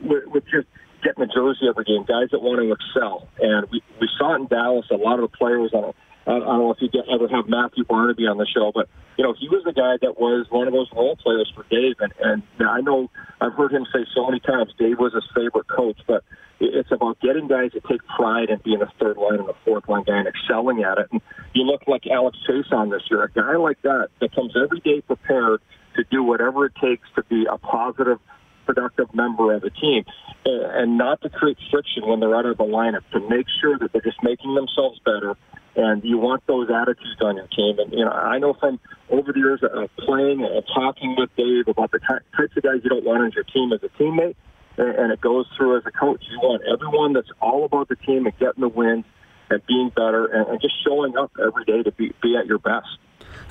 with, 0.00 0.28
with 0.28 0.44
just 0.44 0.68
getting 1.02 1.24
a 1.24 1.26
jersey 1.26 1.66
every 1.68 1.82
game, 1.82 2.04
guys 2.06 2.28
that 2.30 2.40
want 2.40 2.60
to 2.62 2.70
excel. 2.70 3.26
And 3.40 3.66
we, 3.72 3.82
we 4.00 4.08
saw 4.16 4.34
it 4.34 4.42
in 4.42 4.46
Dallas. 4.46 4.86
A 4.92 4.94
lot 4.94 5.18
of 5.18 5.28
the 5.28 5.36
players 5.36 5.72
on 5.74 5.92
I 6.26 6.38
don't 6.38 6.46
know 6.46 6.70
if 6.70 6.78
you 6.80 6.88
ever 7.12 7.28
have 7.28 7.48
Matthew 7.48 7.84
Barnaby 7.84 8.26
on 8.26 8.38
the 8.38 8.46
show, 8.46 8.70
but 8.72 8.88
you 9.18 9.24
know 9.24 9.34
he 9.38 9.48
was 9.48 9.62
the 9.64 9.72
guy 9.72 9.96
that 10.00 10.20
was 10.20 10.46
one 10.50 10.68
of 10.68 10.72
those 10.72 10.88
role 10.94 11.16
players 11.16 11.52
for 11.54 11.64
Dave, 11.68 11.96
and, 12.00 12.12
and 12.20 12.42
I 12.68 12.80
know 12.80 13.10
I've 13.40 13.54
heard 13.54 13.72
him 13.72 13.86
say 13.92 14.06
so 14.14 14.26
many 14.26 14.38
times 14.40 14.72
Dave 14.78 14.98
was 14.98 15.12
his 15.14 15.26
favorite 15.34 15.66
coach, 15.66 15.98
but 16.06 16.22
it's 16.60 16.92
about 16.92 17.18
getting 17.20 17.48
guys 17.48 17.72
that 17.74 17.84
take 17.84 18.06
pride 18.06 18.50
in 18.50 18.60
being 18.64 18.80
a 18.82 18.92
third 19.00 19.16
line 19.16 19.40
and 19.40 19.48
a 19.48 19.54
fourth 19.64 19.88
line 19.88 20.04
guy 20.04 20.18
and 20.18 20.28
excelling 20.28 20.84
at 20.84 20.98
it. 20.98 21.08
And 21.10 21.20
you 21.54 21.64
look 21.64 21.82
like 21.88 22.06
Alex 22.06 22.38
Chiasson 22.48 22.90
this 22.90 23.02
year, 23.10 23.24
a 23.24 23.30
guy 23.30 23.56
like 23.56 23.82
that 23.82 24.10
that 24.20 24.32
comes 24.32 24.54
every 24.56 24.78
day 24.80 25.00
prepared 25.00 25.60
to 25.96 26.04
do 26.04 26.22
whatever 26.22 26.66
it 26.66 26.72
takes 26.80 27.08
to 27.16 27.24
be 27.24 27.46
a 27.50 27.58
positive 27.58 28.18
productive 28.64 29.12
member 29.12 29.52
of 29.52 29.62
the 29.62 29.70
team 29.70 30.04
and 30.44 30.96
not 30.96 31.20
to 31.22 31.28
create 31.28 31.58
friction 31.70 32.06
when 32.06 32.20
they're 32.20 32.34
out 32.34 32.46
of 32.46 32.56
the 32.56 32.64
lineup, 32.64 33.02
to 33.12 33.20
make 33.28 33.46
sure 33.60 33.78
that 33.78 33.92
they're 33.92 34.02
just 34.02 34.22
making 34.22 34.54
themselves 34.54 35.00
better. 35.04 35.36
And 35.74 36.04
you 36.04 36.18
want 36.18 36.46
those 36.46 36.68
attitudes 36.70 37.20
on 37.22 37.36
your 37.36 37.46
team. 37.46 37.78
And, 37.78 37.92
you 37.92 38.04
know, 38.04 38.10
I 38.10 38.38
know 38.38 38.52
from 38.52 38.78
over 39.08 39.32
the 39.32 39.38
years 39.38 39.60
of 39.62 39.88
playing 39.96 40.44
and 40.44 40.64
talking 40.74 41.16
with 41.16 41.30
Dave 41.36 41.68
about 41.68 41.92
the 41.92 41.98
types 41.98 42.56
of 42.56 42.62
guys 42.62 42.80
you 42.84 42.90
don't 42.90 43.04
want 43.04 43.22
on 43.22 43.32
your 43.34 43.44
team 43.44 43.72
as 43.72 43.82
a 43.82 43.88
teammate, 44.02 44.36
and 44.76 45.12
it 45.12 45.20
goes 45.20 45.46
through 45.56 45.78
as 45.78 45.84
a 45.86 45.90
coach. 45.90 46.22
You 46.30 46.40
want 46.40 46.62
everyone 46.70 47.14
that's 47.14 47.30
all 47.40 47.64
about 47.64 47.88
the 47.88 47.96
team 47.96 48.26
and 48.26 48.38
getting 48.38 48.60
the 48.60 48.68
wins 48.68 49.04
and 49.50 49.64
being 49.66 49.90
better 49.94 50.26
and, 50.26 50.60
just 50.60 50.74
showing 50.84 51.16
up 51.16 51.30
every 51.40 51.64
day 51.64 51.82
to 51.82 51.92
be, 51.92 52.12
be 52.22 52.36
at 52.36 52.46
your 52.46 52.58
best. 52.58 52.88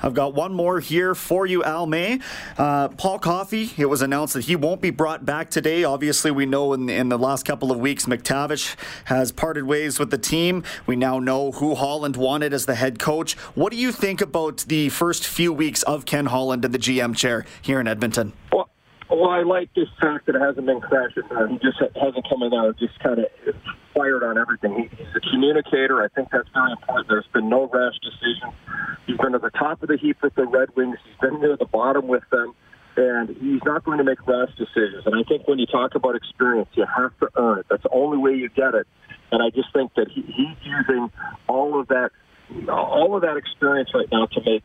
I've 0.02 0.14
got 0.14 0.34
one 0.34 0.52
more 0.52 0.80
here 0.80 1.14
for 1.14 1.46
you, 1.46 1.62
Al 1.62 1.86
May. 1.86 2.18
Uh, 2.58 2.88
Paul 2.88 3.20
Coffey, 3.20 3.70
it 3.78 3.86
was 3.86 4.02
announced 4.02 4.34
that 4.34 4.44
he 4.44 4.56
won't 4.56 4.80
be 4.80 4.90
brought 4.90 5.24
back 5.24 5.48
today. 5.48 5.84
Obviously, 5.84 6.32
we 6.32 6.44
know 6.44 6.72
in, 6.72 6.90
in 6.90 7.08
the 7.08 7.18
last 7.18 7.46
couple 7.46 7.70
of 7.70 7.78
weeks, 7.78 8.06
MacTavish 8.06 8.74
has 9.04 9.30
parted 9.30 9.64
ways 9.64 10.00
with 10.00 10.10
the 10.10 10.18
team. 10.18 10.64
We 10.86 10.96
now 10.96 11.20
know 11.20 11.52
who 11.52 11.76
Holland 11.76 12.16
wanted 12.16 12.52
as 12.52 12.66
the 12.66 12.74
head 12.74 12.98
coach. 12.98 13.34
What 13.54 13.70
do 13.70 13.78
you 13.78 13.92
think 13.92 14.20
about 14.20 14.64
the 14.66 14.88
first 14.88 15.24
few 15.26 15.52
weeks 15.52 15.84
of 15.84 16.04
Ken 16.04 16.26
Holland 16.26 16.64
in 16.64 16.72
the 16.72 16.78
GM 16.78 17.16
chair 17.16 17.46
here 17.60 17.80
in 17.80 17.86
Edmonton? 17.86 18.32
Well, 18.52 18.68
Well, 19.08 19.30
I 19.30 19.42
like 19.42 19.72
this 19.74 19.88
fact 20.00 20.26
that 20.26 20.34
it 20.34 20.40
hasn't 20.40 20.66
been 20.66 20.80
crashing. 20.80 21.22
Uh, 21.30 21.46
he 21.46 21.58
just 21.58 21.78
hasn't 21.78 22.28
come 22.28 22.42
in 22.42 22.50
there 22.50 22.72
just 22.72 22.98
kind 23.00 23.20
of 23.20 23.26
fired 24.02 24.22
on 24.24 24.38
everything. 24.38 24.74
He, 24.74 24.96
he's 24.96 25.14
a 25.14 25.20
communicator. 25.30 26.02
I 26.02 26.08
think 26.08 26.28
that's 26.30 26.48
very 26.52 26.72
important. 26.72 27.08
There's 27.08 27.26
been 27.32 27.48
no 27.48 27.68
rash 27.72 27.94
decisions. 28.02 28.54
He's 29.06 29.16
been 29.16 29.34
at 29.34 29.42
the 29.42 29.50
top 29.50 29.82
of 29.82 29.88
the 29.88 29.96
heap 29.96 30.18
with 30.22 30.34
the 30.34 30.46
Red 30.46 30.74
Wings. 30.76 30.98
He's 31.04 31.20
been 31.20 31.40
near 31.40 31.56
the 31.56 31.66
bottom 31.66 32.08
with 32.08 32.24
them, 32.30 32.54
and 32.96 33.28
he's 33.28 33.62
not 33.64 33.84
going 33.84 33.98
to 33.98 34.04
make 34.04 34.26
rash 34.26 34.50
decisions. 34.56 35.06
And 35.06 35.14
I 35.14 35.22
think 35.28 35.46
when 35.46 35.58
you 35.58 35.66
talk 35.66 35.94
about 35.94 36.16
experience, 36.16 36.68
you 36.74 36.84
have 36.84 37.16
to 37.20 37.28
earn 37.36 37.60
it. 37.60 37.66
That's 37.70 37.82
the 37.82 37.92
only 37.92 38.18
way 38.18 38.32
you 38.32 38.48
get 38.48 38.74
it. 38.74 38.86
And 39.30 39.42
I 39.42 39.50
just 39.50 39.72
think 39.72 39.94
that 39.94 40.08
he, 40.08 40.22
he's 40.22 40.58
using 40.62 41.10
all 41.48 41.78
of 41.80 41.88
that, 41.88 42.10
all 42.68 43.14
of 43.14 43.22
that 43.22 43.36
experience 43.36 43.90
right 43.94 44.08
now 44.10 44.26
to 44.26 44.40
make 44.44 44.62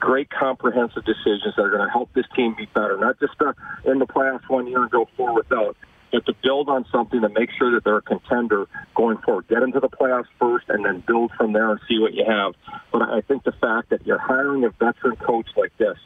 great 0.00 0.28
comprehensive 0.30 1.04
decisions 1.04 1.54
that 1.56 1.62
are 1.62 1.70
going 1.70 1.86
to 1.86 1.92
help 1.92 2.12
this 2.12 2.26
team 2.34 2.54
be 2.58 2.66
better, 2.74 2.98
not 2.98 3.18
just 3.20 3.34
uh, 3.40 3.52
in 3.84 4.00
the 4.00 4.06
playoffs 4.06 4.48
one 4.48 4.66
year 4.66 4.82
and 4.82 4.90
go 4.90 5.08
forward 5.16 5.46
without, 5.48 5.76
but 6.12 6.26
to 6.26 6.34
build 6.42 6.68
on 6.68 6.84
something 6.92 7.22
to 7.22 7.28
make 7.30 7.48
sure 7.58 7.72
that 7.72 7.84
they're 7.84 7.96
a 7.96 8.02
contender 8.02 8.66
going 8.94 9.16
forward. 9.18 9.48
Get 9.48 9.62
into 9.62 9.80
the 9.80 9.88
playoffs 9.88 10.28
first 10.38 10.66
and 10.68 10.84
then 10.84 11.02
build 11.06 11.32
from 11.36 11.52
there 11.52 11.70
and 11.70 11.80
see 11.88 11.98
what 11.98 12.12
you 12.12 12.24
have. 12.28 12.54
But 12.92 13.02
I 13.02 13.22
think 13.22 13.44
the 13.44 13.52
fact 13.52 13.90
that 13.90 14.06
you're 14.06 14.18
hiring 14.18 14.64
a 14.64 14.70
veteran 14.70 15.16
coach 15.16 15.48
like 15.56 15.76
this 15.78 15.96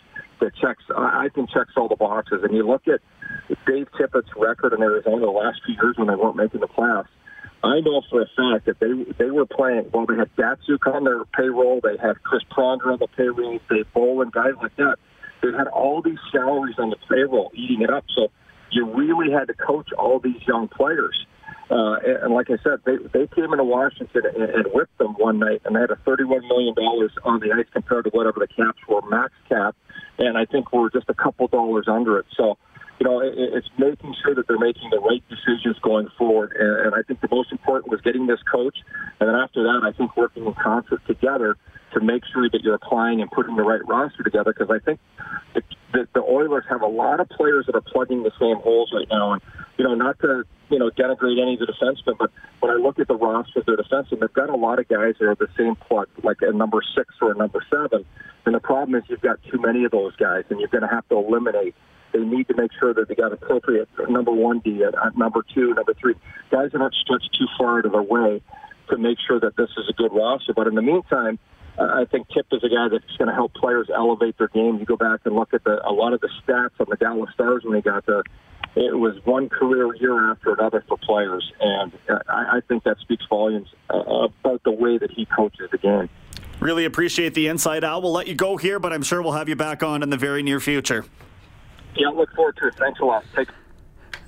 that 0.40 0.54
checks, 0.56 0.84
I 0.96 1.28
think 1.34 1.50
checks 1.50 1.72
all 1.76 1.88
the 1.88 1.96
boxes. 1.96 2.40
And 2.44 2.54
you 2.54 2.66
look 2.66 2.86
at 2.86 3.00
Dave 3.66 3.88
Tippett's 3.98 4.30
record 4.36 4.72
in 4.72 4.82
Arizona 4.82 5.20
the 5.20 5.30
last 5.30 5.60
few 5.66 5.74
years 5.74 5.96
when 5.96 6.08
they 6.08 6.14
weren't 6.14 6.36
making 6.36 6.60
the 6.60 6.68
playoffs. 6.68 7.08
I 7.64 7.80
know 7.80 8.02
for 8.08 8.22
a 8.22 8.26
fact 8.36 8.66
that 8.66 8.78
they 8.78 8.92
they 9.18 9.30
were 9.30 9.46
playing. 9.46 9.90
Well, 9.92 10.06
they 10.06 10.14
had 10.14 10.30
Datsyuk 10.36 10.86
on 10.86 11.04
their 11.04 11.24
payroll. 11.24 11.80
They 11.82 11.96
had 11.96 12.22
Chris 12.22 12.42
Pronger 12.56 12.92
on 12.92 12.98
the 13.00 13.08
payroll. 13.16 13.58
Dave 13.68 13.86
Bolland, 13.92 14.32
guys 14.32 14.52
like 14.62 14.76
that. 14.76 14.96
They 15.42 15.50
had 15.56 15.66
all 15.68 16.02
these 16.02 16.18
salaries 16.30 16.76
on 16.78 16.90
the 16.90 16.96
payroll 17.08 17.50
eating 17.54 17.82
it 17.82 17.90
up. 17.90 18.04
So 18.14 18.28
you 18.76 18.84
really 19.02 19.30
had 19.38 19.46
to 19.52 19.54
coach 19.54 19.88
all 20.02 20.18
these 20.28 20.42
young 20.46 20.68
players. 20.68 21.16
Uh, 21.68 21.96
and, 22.22 22.32
like 22.38 22.48
I 22.54 22.58
said, 22.62 22.76
they 22.86 22.96
they 23.16 23.26
came 23.34 23.50
into 23.54 23.64
Washington 23.64 24.22
and, 24.34 24.50
and 24.56 24.64
whipped 24.74 24.96
them 24.98 25.14
one 25.28 25.38
night, 25.46 25.60
and 25.64 25.74
they 25.74 25.80
had 25.80 25.90
a 25.90 26.00
thirty-one 26.08 26.44
million 26.52 26.74
dollars 26.82 27.12
on 27.24 27.40
the 27.40 27.50
ice 27.58 27.68
compared 27.72 28.04
to 28.04 28.10
whatever 28.10 28.38
the 28.44 28.50
caps 28.60 28.78
were, 28.88 29.02
max 29.16 29.32
cap, 29.48 29.74
and 30.18 30.32
I 30.42 30.44
think 30.44 30.72
we're 30.72 30.90
just 30.90 31.08
a 31.08 31.14
couple 31.24 31.48
dollars 31.48 31.86
under 31.88 32.12
it. 32.20 32.26
So 32.36 32.56
you 32.98 33.04
know, 33.06 33.20
it, 33.20 33.34
it's 33.36 33.68
making 33.78 34.14
sure 34.22 34.34
that 34.34 34.46
they're 34.48 34.58
making 34.58 34.90
the 34.90 35.00
right 35.00 35.22
decisions 35.28 35.76
going 35.82 36.08
forward. 36.16 36.56
And, 36.58 36.86
and 36.86 36.94
I 36.94 37.02
think 37.02 37.20
the 37.20 37.28
most 37.30 37.52
important 37.52 37.90
was 37.90 38.00
getting 38.00 38.26
this 38.26 38.40
coach. 38.50 38.76
And 39.20 39.28
then 39.28 39.36
after 39.36 39.62
that, 39.64 39.80
I 39.84 39.92
think 39.96 40.16
working 40.16 40.46
in 40.46 40.54
concert 40.54 41.02
together 41.06 41.56
to 41.94 42.00
make 42.00 42.22
sure 42.32 42.48
that 42.48 42.62
you're 42.62 42.74
applying 42.74 43.20
and 43.20 43.30
putting 43.30 43.56
the 43.56 43.62
right 43.62 43.86
roster 43.86 44.22
together. 44.22 44.54
Because 44.56 44.70
I 44.70 44.80
think 44.84 45.00
the, 45.54 45.62
the, 45.96 46.08
the 46.12 46.22
Oilers 46.22 46.64
have 46.68 46.82
a 46.82 46.86
lot 46.86 47.20
of 47.20 47.28
players 47.30 47.66
that 47.66 47.74
are 47.74 47.80
plugging 47.80 48.22
the 48.22 48.32
same 48.38 48.56
holes 48.56 48.92
right 48.92 49.08
now. 49.10 49.32
And, 49.32 49.42
you 49.78 49.84
know, 49.84 49.94
not 49.94 50.18
to, 50.20 50.44
you 50.68 50.78
know, 50.78 50.90
denigrate 50.90 51.40
any 51.40 51.54
of 51.54 51.60
the 51.60 51.72
defensemen, 51.72 52.18
but 52.18 52.30
when 52.60 52.70
I 52.70 52.74
look 52.74 52.98
at 52.98 53.08
the 53.08 53.16
roster 53.16 53.60
of 53.60 53.66
their 53.66 53.76
defensemen, 53.76 54.20
they've 54.20 54.32
got 54.32 54.50
a 54.50 54.56
lot 54.56 54.78
of 54.78 54.88
guys 54.88 55.14
that 55.18 55.26
are 55.26 55.34
the 55.34 55.48
same 55.56 55.74
plug, 55.76 56.08
like 56.22 56.38
a 56.42 56.52
number 56.52 56.82
six 56.94 57.14
or 57.22 57.32
a 57.32 57.34
number 57.34 57.64
seven. 57.70 58.04
And 58.44 58.54
the 58.54 58.60
problem 58.60 58.94
is 58.94 59.04
you've 59.08 59.22
got 59.22 59.38
too 59.50 59.58
many 59.58 59.84
of 59.84 59.90
those 59.90 60.14
guys, 60.16 60.44
and 60.50 60.60
you're 60.60 60.68
going 60.68 60.82
to 60.82 60.88
have 60.88 61.08
to 61.08 61.16
eliminate 61.16 61.74
they 62.12 62.20
need 62.20 62.48
to 62.48 62.54
make 62.54 62.70
sure 62.78 62.94
that 62.94 63.08
they 63.08 63.14
got 63.14 63.32
appropriate 63.32 63.88
number 64.08 64.30
one 64.30 64.60
D 64.60 64.82
number 65.16 65.44
two, 65.52 65.74
number 65.74 65.92
three. 65.94 66.14
Guys 66.50 66.70
aren't 66.72 66.94
stretched 66.94 67.36
too 67.38 67.46
far 67.58 67.80
out 67.80 67.84
of 67.84 67.92
their 67.92 68.02
way 68.02 68.40
to 68.88 68.96
make 68.96 69.18
sure 69.26 69.38
that 69.40 69.56
this 69.56 69.68
is 69.76 69.88
a 69.90 69.92
good 69.92 70.12
roster. 70.14 70.54
But 70.54 70.66
in 70.66 70.76
the 70.76 70.82
meantime, 70.82 71.38
I 71.78 72.04
think 72.10 72.28
Tip 72.28 72.46
is 72.52 72.64
a 72.64 72.68
guy 72.68 72.88
that's 72.90 73.16
going 73.18 73.28
to 73.28 73.34
help 73.34 73.54
players 73.54 73.88
elevate 73.94 74.38
their 74.38 74.48
game. 74.48 74.78
You 74.78 74.86
go 74.86 74.96
back 74.96 75.20
and 75.24 75.34
look 75.34 75.52
at 75.52 75.64
the, 75.64 75.86
a 75.86 75.92
lot 75.92 76.12
of 76.12 76.20
the 76.20 76.30
stats 76.42 76.70
on 76.80 76.86
the 76.88 76.96
Dallas 76.96 77.30
Stars 77.34 77.64
when 77.64 77.74
they 77.74 77.82
got 77.82 78.06
there. 78.06 78.22
It 78.74 78.98
was 78.98 79.14
one 79.24 79.48
career 79.48 79.94
year 79.96 80.30
after 80.30 80.52
another 80.52 80.84
for 80.86 80.98
players, 80.98 81.50
and 81.60 81.92
uh, 82.08 82.18
I, 82.28 82.56
I 82.56 82.60
think 82.68 82.84
that 82.84 82.98
speaks 83.00 83.24
volumes 83.28 83.68
uh, 83.88 83.98
about 83.98 84.62
the 84.64 84.70
way 84.70 84.98
that 84.98 85.10
he 85.10 85.26
coaches 85.26 85.70
the 85.70 85.78
game. 85.78 86.10
Really 86.60 86.84
appreciate 86.84 87.34
the 87.34 87.48
insight, 87.48 87.84
Al. 87.84 88.02
We'll 88.02 88.12
let 88.12 88.26
you 88.26 88.34
go 88.34 88.56
here, 88.56 88.78
but 88.78 88.92
I'm 88.92 89.02
sure 89.02 89.22
we'll 89.22 89.32
have 89.32 89.48
you 89.48 89.56
back 89.56 89.82
on 89.82 90.02
in 90.02 90.10
the 90.10 90.16
very 90.16 90.42
near 90.42 90.60
future. 90.60 91.04
Yeah, 91.94 92.08
look 92.08 92.30
forward 92.34 92.56
to 92.58 92.68
it. 92.68 92.74
Thanks 92.74 93.00
a 93.00 93.04
lot. 93.04 93.24
Take 93.34 93.48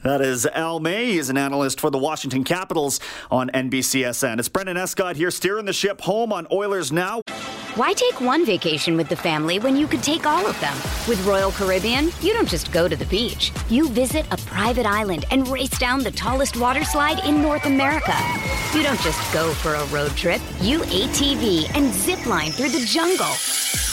that 0.02 0.21
is 0.21 0.47
Al 0.47 0.81
May. 0.81 1.12
He's 1.12 1.28
an 1.31 1.37
analyst 1.37 1.81
for 1.81 1.90
the 1.90 1.99
Washington 1.99 2.45
Capitals 2.45 3.00
on 3.31 3.50
NBCSN. 3.50 4.38
It's 4.38 4.49
Brendan 4.49 4.76
Escott 4.76 5.17
here 5.17 5.31
steering 5.31 5.64
the 5.64 5.73
ship 5.73 6.00
home 6.00 6.33
on 6.33 6.47
Oilers 6.50 6.93
Now. 6.93 7.21
Why 7.75 7.93
take 7.93 8.21
one 8.21 8.45
vacation 8.45 8.97
with 8.97 9.09
the 9.09 9.14
family 9.14 9.61
when 9.61 9.76
you 9.76 9.87
could 9.87 10.02
take 10.02 10.26
all 10.26 10.45
of 10.47 10.59
them? 10.61 10.75
With 11.07 11.25
Royal 11.25 11.52
Caribbean, 11.52 12.11
you 12.21 12.33
don't 12.33 12.49
just 12.49 12.73
go 12.73 12.88
to 12.88 12.97
the 12.97 13.05
beach. 13.05 13.52
You 13.69 13.88
visit 13.90 14.26
a 14.33 14.37
private 14.38 14.87
island 14.87 15.26
and 15.31 15.47
race 15.47 15.78
down 15.78 16.02
the 16.02 16.11
tallest 16.11 16.57
water 16.57 16.83
slide 16.83 17.25
in 17.25 17.40
North 17.40 17.67
America. 17.67 18.17
You 18.75 18.83
don't 18.83 19.00
just 19.02 19.33
go 19.33 19.52
for 19.55 19.75
a 19.75 19.87
road 19.87 20.11
trip. 20.17 20.40
You 20.61 20.81
ATV 20.81 21.71
and 21.76 21.93
zip 21.95 22.26
line 22.26 22.50
through 22.50 22.71
the 22.71 22.85
jungle. 22.85 23.33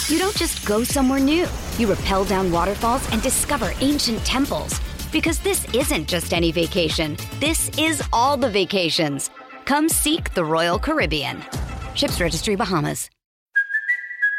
You 0.08 0.18
don't 0.18 0.36
just 0.36 0.66
go 0.66 0.84
somewhere 0.84 1.20
new. 1.20 1.48
You 1.78 1.94
rappel 1.94 2.26
down 2.26 2.52
waterfalls 2.52 3.08
and 3.12 3.22
discover 3.22 3.72
ancient 3.82 4.26
temples. 4.26 4.80
Because 5.16 5.40
this 5.40 5.66
isn't 5.74 6.10
just 6.10 6.34
any 6.34 6.52
vacation, 6.52 7.16
this 7.40 7.70
is 7.78 8.04
all 8.12 8.36
the 8.36 8.50
vacations. 8.50 9.30
Come 9.64 9.88
seek 9.88 10.34
the 10.34 10.44
Royal 10.44 10.78
Caribbean. 10.78 11.42
Ships 11.94 12.20
Registry 12.20 12.58
Bahamas. 12.58 13.10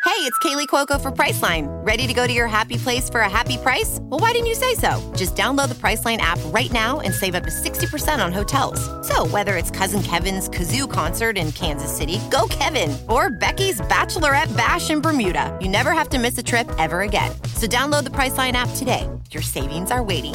Hey, 0.04 0.23
it's 0.23 0.38
Kaley 0.40 0.66
Cuoco 0.66 1.00
for 1.00 1.11
Priceline. 1.11 1.66
Ready 1.85 2.06
to 2.06 2.12
go 2.12 2.26
to 2.26 2.33
your 2.33 2.47
happy 2.47 2.76
place 2.76 3.09
for 3.09 3.23
a 3.23 3.28
happy 3.28 3.56
price? 3.56 3.99
Well, 4.02 4.21
why 4.21 4.33
didn't 4.33 4.49
you 4.49 4.54
say 4.54 4.75
so? 4.75 5.00
Just 5.16 5.35
download 5.35 5.68
the 5.68 5.75
Priceline 5.76 6.18
app 6.18 6.38
right 6.52 6.71
now 6.71 7.00
and 7.00 7.12
save 7.12 7.35
up 7.35 7.45
to 7.45 7.50
60% 7.50 8.25
on 8.25 8.30
hotels. 8.30 8.78
So, 9.09 9.26
whether 9.28 9.56
it's 9.56 9.71
Cousin 9.71 10.02
Kevin's 10.02 10.49
Kazoo 10.50 10.92
concert 10.92 11.38
in 11.38 11.52
Kansas 11.52 11.90
City, 11.90 12.21
go 12.30 12.49
Kevin, 12.50 12.97
or 13.09 13.30
Becky's 13.30 13.80
Bachelorette 13.80 14.54
Bash 14.54 14.90
in 14.90 15.00
Bermuda, 15.00 15.59
you 15.61 15.68
never 15.68 15.92
have 15.92 16.11
to 16.11 16.18
miss 16.18 16.37
a 16.37 16.42
trip 16.42 16.71
ever 16.78 17.00
again. 17.00 17.33
So, 17.54 17.66
download 17.66 18.04
the 18.04 18.11
Priceline 18.11 18.52
app 18.52 18.68
today. 18.76 19.09
Your 19.30 19.42
savings 19.42 19.90
are 19.90 20.04
waiting. 20.04 20.35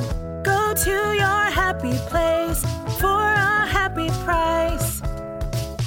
Go 0.72 0.76
to 0.86 0.90
your 0.90 1.52
happy 1.52 1.98
place 2.08 2.62
for 2.98 3.22
a 3.22 3.68
happy 3.68 4.08
price. 4.24 5.02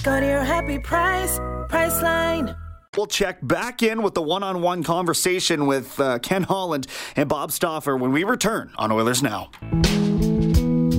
Go 0.02 0.20
to 0.20 0.26
your 0.26 0.44
happy 0.44 0.78
price, 0.78 1.38
Priceline. 1.70 2.54
We'll 2.94 3.06
check 3.06 3.38
back 3.40 3.82
in 3.82 4.02
with 4.02 4.12
the 4.12 4.20
one 4.20 4.42
on 4.42 4.60
one 4.60 4.82
conversation 4.82 5.64
with 5.64 5.98
uh, 5.98 6.18
Ken 6.18 6.42
Holland 6.42 6.86
and 7.16 7.30
Bob 7.30 7.50
Stauffer 7.50 7.96
when 7.96 8.12
we 8.12 8.24
return 8.24 8.72
on 8.76 8.92
Oilers 8.92 9.22
Now. 9.22 9.50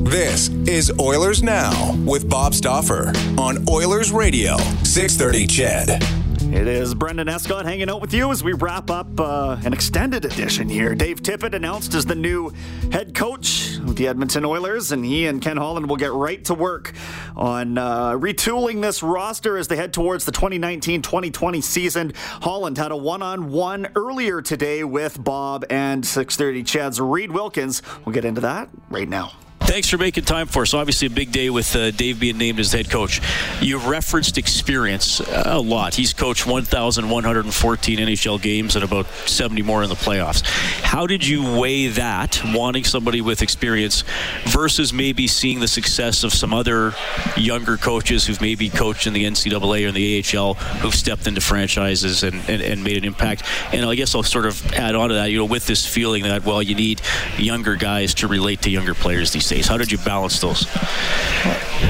This 0.09 0.49
is 0.67 0.91
Oilers 0.99 1.43
Now 1.43 1.95
with 2.07 2.27
Bob 2.27 2.55
Stauffer 2.55 3.13
on 3.37 3.69
Oilers 3.69 4.11
Radio, 4.11 4.57
630 4.83 5.45
CHED. 5.45 6.24
It 6.55 6.69
is 6.69 6.95
Brendan 6.95 7.27
Escott 7.27 7.65
hanging 7.65 7.89
out 7.89 7.99
with 7.99 8.13
you 8.13 8.31
as 8.31 8.41
we 8.41 8.53
wrap 8.53 8.89
up 8.89 9.19
uh, 9.19 9.57
an 9.65 9.73
extended 9.73 10.23
edition 10.23 10.69
here. 10.69 10.95
Dave 10.95 11.21
Tippett 11.21 11.53
announced 11.53 11.93
as 11.93 12.05
the 12.05 12.15
new 12.15 12.53
head 12.93 13.13
coach 13.13 13.75
of 13.79 13.97
the 13.97 14.07
Edmonton 14.07 14.45
Oilers, 14.45 14.93
and 14.93 15.03
he 15.03 15.27
and 15.27 15.41
Ken 15.41 15.57
Holland 15.57 15.89
will 15.89 15.97
get 15.97 16.13
right 16.13 16.43
to 16.45 16.53
work 16.53 16.93
on 17.35 17.77
uh, 17.77 18.11
retooling 18.11 18.81
this 18.81 19.03
roster 19.03 19.57
as 19.57 19.67
they 19.67 19.75
head 19.75 19.91
towards 19.91 20.23
the 20.23 20.31
2019 20.31 21.01
2020 21.01 21.59
season. 21.59 22.13
Holland 22.15 22.77
had 22.77 22.93
a 22.93 22.97
one 22.97 23.21
on 23.21 23.51
one 23.51 23.89
earlier 23.93 24.41
today 24.41 24.85
with 24.85 25.21
Bob 25.21 25.65
and 25.69 26.05
630 26.05 26.63
CHED's 26.63 27.01
Reid 27.01 27.33
Wilkins. 27.33 27.81
We'll 28.05 28.13
get 28.13 28.23
into 28.23 28.39
that 28.41 28.69
right 28.89 29.09
now. 29.09 29.33
Thanks 29.65 29.89
for 29.89 29.97
making 29.97 30.25
time 30.25 30.45
for 30.45 30.61
us. 30.61 30.75
Obviously, 30.75 31.07
a 31.07 31.09
big 31.09 31.31
day 31.31 31.49
with 31.49 31.75
uh, 31.75 31.89
Dave 31.89 32.19
being 32.19 32.37
named 32.37 32.59
as 32.59 32.71
head 32.71 32.87
coach. 32.87 33.19
You 33.61 33.79
referenced 33.79 34.37
experience 34.37 35.19
a 35.19 35.59
lot. 35.59 35.95
He's 35.95 36.13
coached 36.13 36.45
1,114 36.45 37.97
NHL 37.97 38.41
games 38.41 38.75
and 38.75 38.85
about 38.85 39.07
70 39.07 39.63
more 39.63 39.81
in 39.81 39.89
the 39.89 39.95
playoffs. 39.95 40.43
How 40.83 41.07
did 41.07 41.25
you 41.25 41.59
weigh 41.59 41.87
that, 41.87 42.39
wanting 42.53 42.83
somebody 42.83 43.21
with 43.21 43.41
experience, 43.41 44.03
versus 44.45 44.93
maybe 44.93 45.27
seeing 45.27 45.59
the 45.59 45.67
success 45.67 46.23
of 46.23 46.31
some 46.31 46.53
other 46.53 46.93
younger 47.35 47.75
coaches 47.75 48.27
who've 48.27 48.41
maybe 48.41 48.69
coached 48.69 49.07
in 49.07 49.13
the 49.13 49.25
NCAA 49.25 49.85
or 49.85 49.87
in 49.87 49.95
the 49.95 50.23
AHL 50.37 50.53
who've 50.53 50.95
stepped 50.95 51.25
into 51.25 51.41
franchises 51.41 52.21
and, 52.21 52.35
and, 52.47 52.61
and 52.61 52.83
made 52.83 52.97
an 52.97 53.03
impact? 53.03 53.41
And 53.73 53.83
I 53.83 53.95
guess 53.95 54.13
I'll 54.13 54.21
sort 54.21 54.45
of 54.45 54.73
add 54.73 54.93
on 54.93 55.09
to 55.09 55.15
that, 55.15 55.31
you 55.31 55.39
know, 55.39 55.45
with 55.45 55.65
this 55.65 55.87
feeling 55.87 56.23
that, 56.23 56.45
well, 56.45 56.61
you 56.61 56.75
need 56.75 57.01
younger 57.39 57.75
guys 57.75 58.13
to 58.15 58.27
relate 58.27 58.61
to 58.61 58.69
younger 58.69 58.93
players 58.93 59.31
these 59.31 59.49
days 59.49 59.54
days? 59.55 59.67
How 59.67 59.77
did 59.77 59.91
you 59.91 59.97
balance 59.99 60.39
those? 60.39 60.67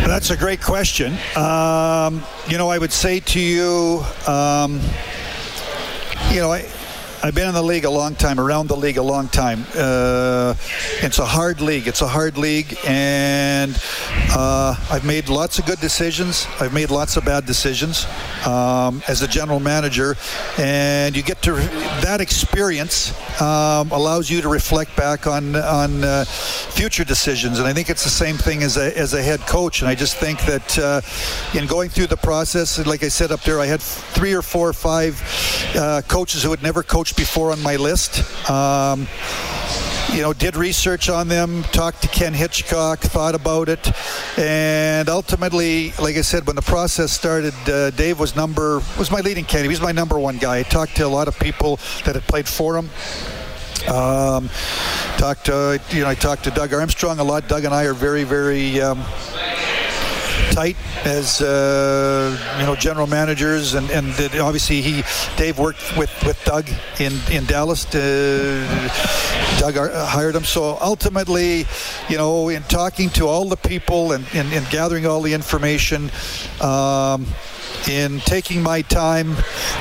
That's 0.05 0.29
a 0.29 0.37
great 0.37 0.61
question. 0.61 1.17
Um, 1.35 2.23
you 2.47 2.57
know, 2.57 2.69
I 2.69 2.77
would 2.77 2.93
say 2.93 3.19
to 3.19 3.39
you, 3.39 4.03
um, 4.27 4.79
you 6.31 6.41
know, 6.41 6.51
I, 6.51 6.65
I've 7.23 7.33
been 7.33 7.47
in 7.47 7.55
the 7.55 7.63
league 7.63 7.85
a 7.85 7.89
long 7.89 8.13
time, 8.13 8.39
around 8.39 8.67
the 8.67 8.75
league 8.75 8.97
a 8.97 9.01
long 9.01 9.27
time. 9.29 9.65
Uh, 9.75 10.53
it's 11.01 11.17
a 11.17 11.25
hard 11.25 11.59
league. 11.59 11.87
It's 11.87 12.01
a 12.01 12.07
hard 12.07 12.37
league, 12.37 12.77
and 12.85 13.75
uh, 14.29 14.75
I've 14.91 15.05
made 15.05 15.27
lots 15.27 15.57
of 15.57 15.65
good 15.65 15.79
decisions. 15.79 16.45
I've 16.59 16.73
made 16.73 16.91
lots 16.91 17.17
of 17.17 17.25
bad 17.25 17.47
decisions 17.47 18.05
um, 18.45 19.01
as 19.07 19.23
a 19.23 19.27
general 19.27 19.59
manager, 19.59 20.15
and 20.59 21.17
you 21.17 21.23
get 21.23 21.41
to 21.43 21.53
that 22.15 22.21
experience 22.21 23.11
um, 23.41 23.91
allows 23.91 24.29
you 24.29 24.41
to 24.41 24.47
reflect 24.47 24.95
back 24.95 25.27
on 25.27 25.53
on 25.55 26.01
uh, 26.01 26.23
future 26.23 27.03
decisions. 27.03 27.59
And 27.59 27.67
I 27.67 27.73
think 27.73 27.89
it's 27.89 28.05
the 28.05 28.09
same 28.25 28.37
thing 28.37 28.63
as 28.63 28.77
a 28.77 28.97
as 28.97 29.13
a 29.13 29.21
head 29.21 29.41
coach. 29.41 29.81
And 29.81 29.89
I 29.89 29.95
just 29.95 30.15
think 30.15 30.39
that 30.45 30.79
uh, 30.79 31.01
in 31.57 31.67
going 31.67 31.89
through 31.89 32.07
the 32.07 32.17
process, 32.17 32.85
like 32.85 33.03
I 33.03 33.09
said 33.09 33.31
up 33.33 33.41
there, 33.41 33.59
I 33.59 33.65
had 33.65 33.81
three 33.81 34.33
or 34.33 34.41
four 34.41 34.69
or 34.69 34.73
five 34.73 35.13
uh, 35.75 36.03
coaches 36.07 36.41
who 36.43 36.51
had 36.51 36.63
never 36.63 36.83
coached 36.83 37.17
before 37.17 37.51
on 37.51 37.61
my 37.61 37.75
list. 37.75 38.23
Um, 38.49 39.07
you 40.13 40.21
know, 40.21 40.33
did 40.33 40.55
research 40.55 41.09
on 41.09 41.27
them, 41.27 41.63
talked 41.63 42.01
to 42.03 42.07
Ken 42.07 42.33
Hitchcock, 42.33 42.99
thought 42.99 43.35
about 43.35 43.69
it, 43.69 43.91
and 44.37 45.09
ultimately, 45.09 45.91
like 45.99 46.15
I 46.15 46.21
said, 46.21 46.47
when 46.47 46.55
the 46.55 46.61
process 46.61 47.11
started, 47.11 47.53
uh, 47.67 47.91
Dave 47.91 48.19
was 48.19 48.35
number 48.35 48.81
was 48.97 49.11
my 49.11 49.21
leading 49.21 49.45
candidate. 49.45 49.71
He 49.71 49.75
was 49.75 49.81
my 49.81 49.91
number 49.91 50.19
one 50.19 50.37
guy. 50.37 50.59
I 50.59 50.63
talked 50.63 50.95
to 50.97 51.05
a 51.05 51.07
lot 51.07 51.27
of 51.27 51.37
people 51.39 51.77
that 52.05 52.15
had 52.15 52.23
played 52.23 52.47
for 52.47 52.77
him. 52.77 52.89
Um, 53.87 54.49
talked 55.17 55.45
to 55.47 55.81
you 55.91 56.01
know 56.01 56.09
I 56.09 56.15
talked 56.15 56.43
to 56.45 56.51
Doug 56.51 56.73
Armstrong 56.73 57.19
a 57.19 57.23
lot. 57.23 57.47
Doug 57.47 57.65
and 57.65 57.73
I 57.73 57.85
are 57.85 57.93
very 57.93 58.23
very. 58.23 58.81
Um, 58.81 59.03
tight 60.51 60.77
as 61.03 61.41
uh, 61.41 62.57
you 62.59 62.65
know 62.65 62.75
general 62.75 63.07
managers 63.07 63.73
and, 63.73 63.89
and 63.89 64.07
obviously 64.39 64.81
he 64.81 65.03
Dave 65.37 65.59
worked 65.59 65.97
with, 65.97 66.11
with 66.25 66.41
Doug 66.45 66.69
in 66.99 67.13
in 67.31 67.45
Dallas 67.45 67.83
to, 67.85 67.99
Doug 69.59 69.75
hired 69.75 70.35
him. 70.35 70.43
So 70.43 70.77
ultimately 70.81 71.65
you 72.09 72.17
know 72.17 72.49
in 72.49 72.63
talking 72.63 73.09
to 73.11 73.27
all 73.27 73.45
the 73.45 73.57
people 73.57 74.11
and, 74.11 74.25
and, 74.33 74.51
and 74.53 74.69
gathering 74.69 75.05
all 75.05 75.21
the 75.21 75.33
information 75.33 76.11
um, 76.61 77.25
in 77.87 78.19
taking 78.21 78.61
my 78.61 78.81
time. 78.81 79.35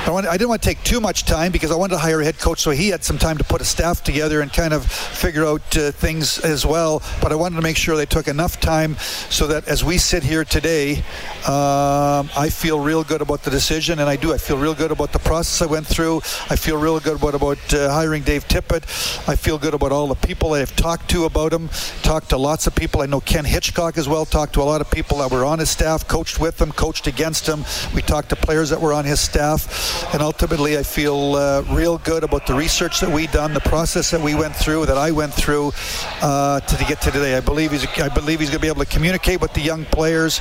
I, 0.07 0.11
want, 0.11 0.27
I, 0.27 0.33
didn't 0.33 0.49
want 0.49 0.63
to 0.63 0.69
take 0.69 0.83
too 0.85 1.01
much 1.01 1.25
time 1.25 1.53
because 1.53 1.71
I 1.71 1.77
wanted 1.77 1.95
to 1.95 1.99
hire 1.99 2.21
a 2.21 2.25
head 2.25 2.39
coach 2.39 2.61
so 2.61 2.71
he 2.71 2.89
had 2.89 3.05
some 3.05 3.19
time 3.19 3.39
to 3.39 3.45
put 3.45 3.61
a 3.61 3.65
staff 3.65 4.03
together 4.03 4.41
and 4.41 4.53
kind 4.53 4.73
of 4.73 4.85
figure 4.87 5.45
out 5.45 5.77
uh, 5.77 5.91
things 5.93 6.39
as 6.41 6.67
well. 6.67 7.03
But 7.23 7.33
I 7.33 7.35
wanted 7.35 7.57
to 7.57 7.63
make 7.63 7.77
sure 7.77 7.97
they 7.97 8.07
took 8.07 8.29
enough 8.29 8.61
time 8.61 8.97
so 9.31 9.47
that 9.47 9.69
as 9.69 9.85
we 9.85 9.99
sit 9.99 10.23
here 10.23 10.45
today, 10.45 10.99
um, 11.47 12.29
I 12.37 12.51
feel 12.51 12.81
real 12.81 13.05
good 13.05 13.23
about 13.23 13.43
the 13.43 13.51
decision, 13.51 13.99
and 13.99 14.09
I 14.09 14.17
do. 14.17 14.33
I 14.33 14.39
feel 14.39 14.59
real 14.59 14.75
good 14.75 14.91
about 14.91 15.13
the 15.13 15.19
process 15.19 15.67
I 15.67 15.71
went 15.71 15.87
through. 15.87 16.19
I 16.51 16.57
feel 16.57 16.77
real 16.77 17.01
good 17.01 17.17
about, 17.17 17.35
about 17.35 17.75
uh, 17.75 17.93
hiring 17.93 18.23
Dave 18.23 18.47
Tippett. 18.49 18.85
I 19.29 19.37
feel 19.37 19.59
good 19.59 19.75
about 19.75 19.93
all 19.93 20.07
the 20.07 20.15
people 20.27 20.55
I've 20.55 20.75
talked 20.77 21.09
to 21.11 21.25
about 21.25 21.53
him. 21.53 21.69
Talked 22.03 22.31
to 22.31 22.37
lots 22.37 22.67
of 22.67 22.75
people. 22.75 23.03
I 23.03 23.07
know 23.07 23.21
Ken 23.21 23.45
Hitchcock 23.45 23.99
as 23.99 24.09
well. 24.09 24.25
Talked 24.25 24.55
to 24.55 24.63
a 24.63 24.65
lot 24.65 24.81
of 24.81 24.91
people 24.91 25.19
that 25.19 25.31
were 25.31 25.45
on 25.45 25.59
his 25.59 25.71
staff, 25.71 26.07
coached 26.07 26.41
with 26.41 26.61
him, 26.61 26.73
coached 26.73 27.07
against 27.07 27.49
him. 27.49 27.65
We 27.95 28.03
talked 28.03 28.31
to 28.31 28.37
players 28.37 28.71
that 28.71 28.81
were 28.81 28.93
on 28.93 29.05
his 29.05 29.21
staff, 29.21 30.13
and 30.13 30.23
ultimately, 30.23 30.77
I 30.77 30.83
feel 30.83 31.37
uh, 31.37 31.63
real 31.71 31.99
good 31.99 32.25
about 32.25 32.47
the 32.47 32.55
research 32.55 33.01
that 33.01 33.11
we 33.11 33.27
done, 33.29 33.55
the 33.55 33.61
process 33.61 34.11
that 34.11 34.21
we 34.21 34.35
went 34.35 34.57
through, 34.57 34.87
that 34.87 34.99
I 34.99 35.13
went 35.13 35.33
through 35.33 35.73
uh, 36.21 36.61
to 36.61 36.85
get 36.87 37.01
to 37.03 37.11
today. 37.11 37.37
I 37.37 37.41
believe 37.41 37.71
he's 37.71 37.87
I 37.99 38.09
believe 38.09 38.41
he's 38.41 38.51
going 38.51 38.59
to 38.59 38.63
be 38.63 38.69
able 38.69 38.85
to 38.85 38.91
communicate 38.91 39.41
with 39.41 39.53
the 39.53 39.61
young 39.61 39.85
players. 39.87 40.41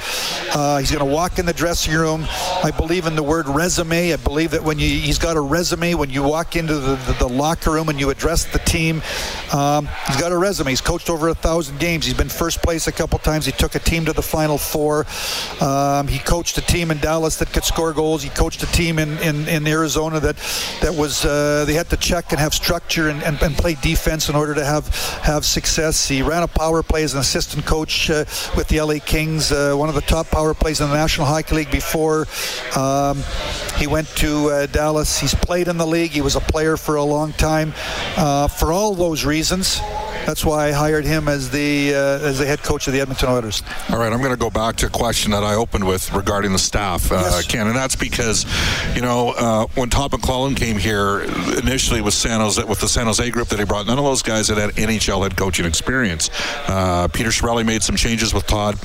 Uh, 0.54 0.78
he's 0.78 0.92
going 0.92 1.06
to 1.06 1.12
walk 1.12 1.38
in 1.38 1.46
the 1.46 1.54
dressing 1.54 1.94
room. 1.94 2.26
I 2.64 2.72
believe 2.76 3.06
in 3.06 3.16
the 3.16 3.24
word 3.24 3.48
resume. 3.48 4.14
I 4.14 4.16
believe 4.18 4.52
that 4.52 4.64
when 4.64 4.80
you 4.80 4.88
he's 4.88 5.20
got 5.20 5.38
a 5.38 5.42
resume 5.42 5.94
when 5.94 6.10
you 6.10 6.24
walk 6.24 6.56
into 6.56 6.76
the, 6.76 6.96
the, 6.96 7.14
the 7.20 7.30
locker 7.30 7.72
room 7.72 7.90
and 7.90 8.00
you 8.00 8.10
address 8.10 8.46
the 8.46 8.60
team, 8.60 9.02
um, 9.54 9.88
he's 10.08 10.20
got 10.20 10.32
a 10.32 10.38
resume. 10.38 10.70
He's 10.70 10.82
coached 10.82 11.10
over 11.10 11.28
a 11.28 11.36
thousand 11.36 11.80
games. 11.80 12.06
He's 12.06 12.18
been 12.18 12.30
first 12.30 12.62
place 12.64 12.88
a 12.88 12.92
couple 12.92 13.20
times. 13.20 13.46
He 13.46 13.52
took 13.52 13.76
a 13.76 13.80
team 13.80 14.06
to 14.06 14.14
the 14.14 14.22
final 14.22 14.58
four. 14.58 15.06
Um, 15.62 16.08
he 16.08 16.20
coached 16.20 16.58
a 16.58 16.62
team 16.62 16.90
in 16.90 16.98
Dallas 16.98 17.38
that 17.44 17.52
could 17.52 17.66
score 17.66 17.92
goals. 17.92 18.24
He 18.24 18.30
coached 18.30 18.64
a 18.64 18.68
team 18.68 19.00
in, 19.00 19.18
in, 19.20 19.48
in 19.50 19.68
Arizona 19.68 20.18
that 20.22 20.38
that 20.82 20.96
was 20.96 21.26
uh, 21.26 21.66
they 21.66 21.74
had 21.74 21.90
to 21.90 21.98
check 21.98 22.32
and 22.32 22.40
have 22.40 22.54
structure 22.54 23.10
and, 23.10 23.22
and, 23.22 23.42
and, 23.42 23.54
play 23.58 23.76
defense 23.82 24.30
in 24.30 24.36
order 24.36 24.54
to 24.56 24.64
have 24.64 24.88
have 25.24 25.44
success. 25.44 26.08
He 26.08 26.22
ran 26.22 26.44
a 26.44 26.48
power 26.48 26.82
play 26.82 27.04
as 27.04 27.14
an 27.14 27.20
assistant 27.20 27.66
coach 27.66 28.10
uh, 28.10 28.24
with 28.56 28.70
the 28.70 28.80
LA 28.80 29.00
Kings, 29.06 29.52
uh, 29.52 29.76
one 29.76 29.90
of 29.90 29.96
the 29.96 30.02
top 30.02 30.28
power 30.30 30.54
plays 30.54 30.80
in 30.80 30.90
the 30.90 30.96
National 30.96 31.28
Hockey 31.28 31.56
League 31.56 31.72
before 31.72 32.28
um, 32.78 33.22
he 33.76 33.88
went 33.88 34.08
to 34.16 34.50
uh, 34.50 34.66
Dallas. 34.68 35.20
He's 35.20 35.36
played 35.36 35.68
in 35.68 35.76
the 35.78 35.88
league. 35.88 36.12
He 36.12 36.22
was 36.22 36.38
a 36.38 36.42
player 36.42 36.78
for 36.78 36.96
a 36.96 37.04
long 37.04 37.34
time. 37.34 37.74
Uh, 38.16 38.48
for 38.48 38.72
all 38.72 38.96
those 38.96 39.26
reasons, 39.26 39.82
that's 40.26 40.46
why 40.46 40.68
I 40.68 40.72
hired 40.72 41.06
him 41.06 41.28
as 41.28 41.50
the 41.50 41.94
uh, 41.94 42.28
as 42.28 42.40
the 42.40 42.46
head 42.46 42.62
coach 42.64 42.88
of 42.88 42.94
the 42.94 43.02
Edmonton 43.02 43.30
Oilers. 43.30 43.64
All 43.90 43.98
right, 43.98 44.12
I'm 44.12 44.20
going 44.20 44.32
to 44.32 44.38
go 44.38 44.50
back 44.50 44.76
to 44.78 44.88
a 44.88 44.90
question 44.90 45.32
that 45.32 45.44
I 45.44 45.56
opened 45.56 45.86
with 45.86 46.12
regarding 46.14 46.52
the 46.54 46.60
staff, 46.60 47.12
uh, 47.12 47.16
yes. 47.16 47.48
Ken, 47.48 47.68
and 47.68 47.76
that's 47.76 47.96
because 47.96 48.46
you 48.96 49.02
know 49.02 49.34
uh, 49.38 49.68
when 49.76 49.90
Todd 49.90 50.12
McLellan 50.12 50.56
came 50.56 50.78
here 50.78 51.22
initially 51.58 52.02
with 52.02 52.14
San 52.14 52.40
Jose 52.40 52.64
with 52.64 52.80
the 52.80 52.88
San 52.88 53.06
Jose 53.06 53.30
group 53.32 53.48
that 53.50 53.60
he 53.60 53.66
brought, 53.66 53.88
none 53.88 53.98
of 53.98 54.06
those 54.06 54.22
guys 54.22 54.48
had 54.48 54.58
had 54.58 54.72
NHL 54.72 55.24
head 55.24 55.36
coaching 55.36 55.66
experience. 55.66 56.30
Uh, 56.68 57.08
Peter 57.10 57.30
Chiarelli 57.30 57.66
made 57.66 57.84
some 57.84 57.96
changes 57.96 58.34
with 58.34 58.48
Todd. 58.48 58.78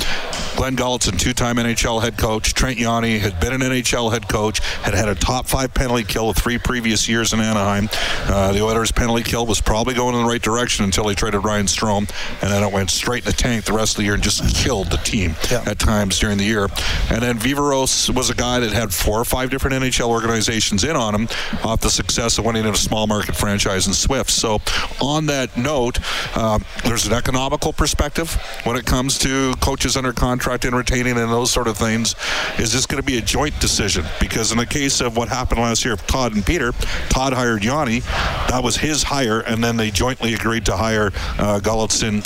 Glen 0.57 0.75
Gulutzan, 0.77 1.19
two-time 1.19 1.57
NHL 1.57 2.03
head 2.03 2.19
coach. 2.19 2.53
Trent 2.53 2.79
Yawney 2.79 3.21
had 3.21 3.39
been 3.39 3.53
an 3.53 3.61
NHL 3.61 4.11
head 4.13 4.29
coach, 4.29 4.59
had 4.83 4.95
had 4.95 5.09
a 5.09 5.15
top 5.15 5.47
five 5.47 5.73
penalty 5.73 6.03
kill 6.03 6.33
the 6.33 6.41
three 6.41 6.59
previous 6.59 7.09
years 7.09 7.33
in 7.33 7.39
Anaheim. 7.39 7.89
Uh, 8.27 8.53
the 8.53 8.61
Oilers' 8.61 8.91
penalty 8.91 9.23
kill 9.23 9.47
was 9.47 9.61
probably 9.61 9.95
going 9.95 10.17
in 10.17 10.23
the 10.23 10.29
right 10.29 10.43
direction 10.43 10.85
until 10.85 11.09
he 11.09 11.15
traded 11.15 11.28
Ryan 11.35 11.67
Strome, 11.67 12.11
and 12.43 12.51
then 12.51 12.63
it 12.63 12.73
went 12.73 12.91
straight 12.91 13.25
in 13.25 13.31
the 13.31 13.37
tank 13.37 13.65
the 13.65 13.73
rest 13.73 13.93
of 13.93 13.97
the 13.99 14.05
year 14.05 14.15
and 14.15 14.23
just 14.23 14.55
killed 14.55 14.91
the 14.91 14.97
team 14.99 15.35
yeah. 15.51 15.65
at 15.67 15.79
times 15.79 16.19
during 16.19 16.39
the 16.39 16.45
year. 16.45 16.69
And 17.11 17.23
then 17.23 17.39
Viveros 17.39 18.15
was 18.15 18.31
a 18.31 18.35
guy 18.35 18.61
that 18.61 18.73
had 18.73 18.93
four 18.93 19.21
or 19.21 19.25
five 19.25 19.51
different 19.51 19.83
NHL 19.83 20.09
organizations 20.09 20.85
in 20.85 20.97
on 20.97 21.15
him 21.15 21.29
off 21.65 21.81
the 21.81 21.91
success 21.91 22.39
of 22.39 22.45
winning 22.45 22.65
in 22.65 22.75
a 22.75 22.77
small 22.77 23.07
market 23.07 23.37
franchise 23.37 23.87
in 23.87 23.93
Swift. 23.93 24.31
So, 24.31 24.61
on 25.01 25.27
that 25.27 25.57
note, 25.57 25.99
uh, 26.37 26.59
there's 26.85 27.07
an 27.07 27.13
economical 27.13 27.73
perspective 27.73 28.33
when 28.65 28.77
it 28.77 28.87
comes 28.87 29.19
to 29.19 29.55
coaches 29.61 29.97
under 29.97 30.13
contract 30.13 30.65
and 30.65 30.77
retaining 30.77 31.19
and 31.19 31.31
those 31.31 31.51
sort 31.51 31.69
of 31.69 31.77
things. 31.77 32.15
Is 32.59 32.73
this 32.73 32.87
going 32.87 33.03
to 33.03 33.07
be 33.07 33.19
a 33.19 33.23
joint 33.23 33.59
decision? 33.61 34.05
Because 34.21 34.53
in 34.53 34.59
the 34.59 34.67
case 34.67 35.01
of 35.01 35.17
what 35.17 35.29
happened 35.29 35.61
last 35.61 35.85
year, 35.85 35.97
Todd 35.97 36.35
and 36.35 36.45
Peter, 36.45 36.73
Todd 37.09 37.33
hired 37.33 37.63
Yawney. 37.63 38.03
That 38.49 38.63
was 38.63 38.77
his 38.77 39.03
hire, 39.03 39.41
and 39.41 39.63
then 39.63 39.77
they 39.77 39.91
jointly 39.91 40.35
agreed 40.35 40.65
to 40.67 40.77
hire 40.77 41.11
uh, 41.39 41.61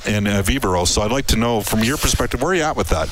and 0.06 0.28
uh. 0.28 0.86
So 0.86 1.02
I'd 1.02 1.12
like 1.12 1.26
to 1.26 1.36
know 1.36 1.60
from 1.60 1.80
your 1.80 1.96
perspective, 1.96 2.42
where 2.42 2.52
are 2.52 2.54
you 2.54 2.62
at 2.62 2.76
with 2.76 2.88
that? 2.88 3.08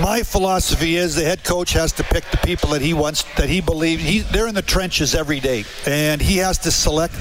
My 0.00 0.22
philosophy 0.22 0.96
is 0.96 1.16
the 1.16 1.24
head 1.24 1.42
coach 1.44 1.72
has 1.72 1.92
to 1.92 2.04
pick 2.04 2.24
the 2.30 2.36
people 2.38 2.70
that 2.70 2.82
he 2.82 2.94
wants, 2.94 3.24
that 3.36 3.48
he 3.48 3.60
believes. 3.60 4.02
He, 4.02 4.20
they're 4.20 4.46
in 4.46 4.54
the 4.54 4.62
trenches 4.62 5.14
every 5.14 5.40
day, 5.40 5.64
and 5.86 6.20
he 6.20 6.38
has 6.38 6.58
to 6.58 6.70
select 6.70 7.14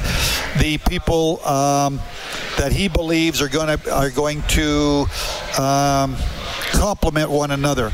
the 0.60 0.78
people 0.90 1.46
um, 1.46 2.00
that 2.58 2.72
he 2.72 2.88
believes 2.88 3.42
are 3.42 3.50
going 3.50 3.78
to 3.78 3.92
are 3.92 4.10
going 4.10 4.42
to 4.44 5.06
um, 5.58 6.16
complement 6.72 7.30
one 7.30 7.52
another. 7.52 7.92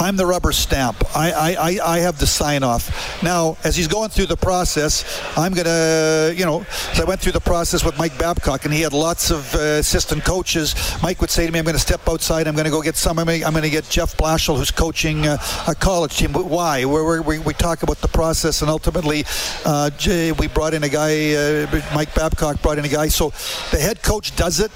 I'm 0.00 0.16
the 0.16 0.26
rubber 0.26 0.52
stamp. 0.52 0.96
I, 1.16 1.54
I, 1.54 1.94
I 1.94 1.98
have 2.00 2.18
the 2.18 2.26
sign 2.26 2.62
off. 2.62 3.22
Now, 3.22 3.56
as 3.64 3.76
he's 3.76 3.88
going 3.88 4.10
through 4.10 4.26
the 4.26 4.36
process, 4.36 5.04
I'm 5.36 5.52
going 5.52 5.66
to, 5.66 6.34
you 6.36 6.44
know, 6.44 6.66
I 6.96 7.04
went 7.04 7.20
through 7.20 7.32
the 7.32 7.40
process 7.40 7.84
with 7.84 7.96
Mike 7.98 8.18
Babcock, 8.18 8.64
and 8.64 8.74
he 8.74 8.80
had 8.80 8.92
lots 8.92 9.30
of 9.30 9.54
uh, 9.54 9.58
assistant 9.58 10.24
coaches. 10.24 10.74
Mike 11.02 11.20
would 11.20 11.30
say 11.30 11.46
to 11.46 11.52
me, 11.52 11.58
I'm 11.58 11.64
going 11.64 11.74
to 11.74 11.80
step 11.80 12.08
outside. 12.08 12.48
I'm 12.48 12.54
going 12.54 12.64
to 12.64 12.70
go 12.70 12.82
get 12.82 12.96
some. 12.96 13.18
I'm 13.18 13.26
going 13.26 13.62
to 13.62 13.70
get 13.70 13.88
Jeff 13.88 14.16
Blashill, 14.16 14.56
who's 14.56 14.70
coaching 14.70 15.26
uh, 15.26 15.38
a 15.68 15.74
college 15.74 16.16
team. 16.16 16.32
Why? 16.32 16.84
Where 16.84 17.22
we 17.22 17.38
we 17.38 17.54
talk 17.54 17.82
about 17.82 18.00
the 18.00 18.08
process, 18.08 18.62
and 18.62 18.70
ultimately, 18.70 19.24
uh, 19.64 19.90
we 20.38 20.48
brought 20.48 20.74
in 20.74 20.82
a 20.82 20.88
guy, 20.88 21.34
uh, 21.34 21.82
Mike 21.94 22.14
Babcock 22.14 22.60
brought 22.62 22.78
in 22.78 22.84
a 22.84 22.88
guy. 22.88 23.08
So 23.08 23.30
the 23.70 23.78
head 23.78 24.02
coach 24.02 24.34
does 24.36 24.60
it. 24.60 24.72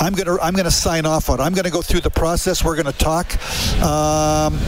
I'm 0.00 0.12
going 0.12 0.26
to 0.26 0.42
I'm 0.42 0.54
going 0.54 0.64
to 0.64 0.70
sign 0.70 1.06
off 1.06 1.30
on 1.30 1.40
it. 1.40 1.42
I'm 1.42 1.54
going 1.54 1.64
to 1.64 1.70
go 1.70 1.82
through 1.82 2.00
the 2.00 2.10
process. 2.10 2.64
We're 2.64 2.74
going 2.74 2.92
to 2.92 2.98
talk. 2.98 3.32
Um, 4.34 4.58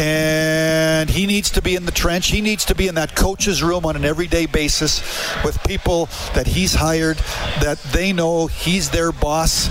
and 0.00 1.10
he 1.10 1.26
needs 1.26 1.50
to 1.52 1.62
be 1.62 1.76
in 1.76 1.84
the 1.84 1.92
trench. 1.92 2.28
He 2.28 2.40
needs 2.40 2.64
to 2.66 2.74
be 2.74 2.88
in 2.88 2.94
that 2.94 3.14
coach's 3.14 3.62
room 3.62 3.84
on 3.84 3.96
an 3.96 4.04
everyday 4.04 4.46
basis 4.46 5.00
with 5.44 5.62
people 5.64 6.06
that 6.34 6.46
he's 6.46 6.74
hired, 6.74 7.18
that 7.60 7.78
they 7.92 8.12
know 8.12 8.46
he's 8.46 8.90
their 8.90 9.12
boss. 9.12 9.68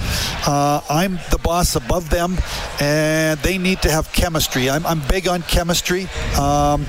Uh, 0.47 0.81
I'm 0.89 1.15
the 1.31 1.39
boss 1.43 1.75
above 1.75 2.09
them, 2.09 2.37
and 2.79 3.39
they 3.39 3.57
need 3.57 3.81
to 3.81 3.91
have 3.91 4.11
chemistry. 4.13 4.69
I'm, 4.69 4.85
I'm 4.85 5.01
big 5.07 5.27
on 5.27 5.41
chemistry, 5.41 6.03
um, 6.37 6.85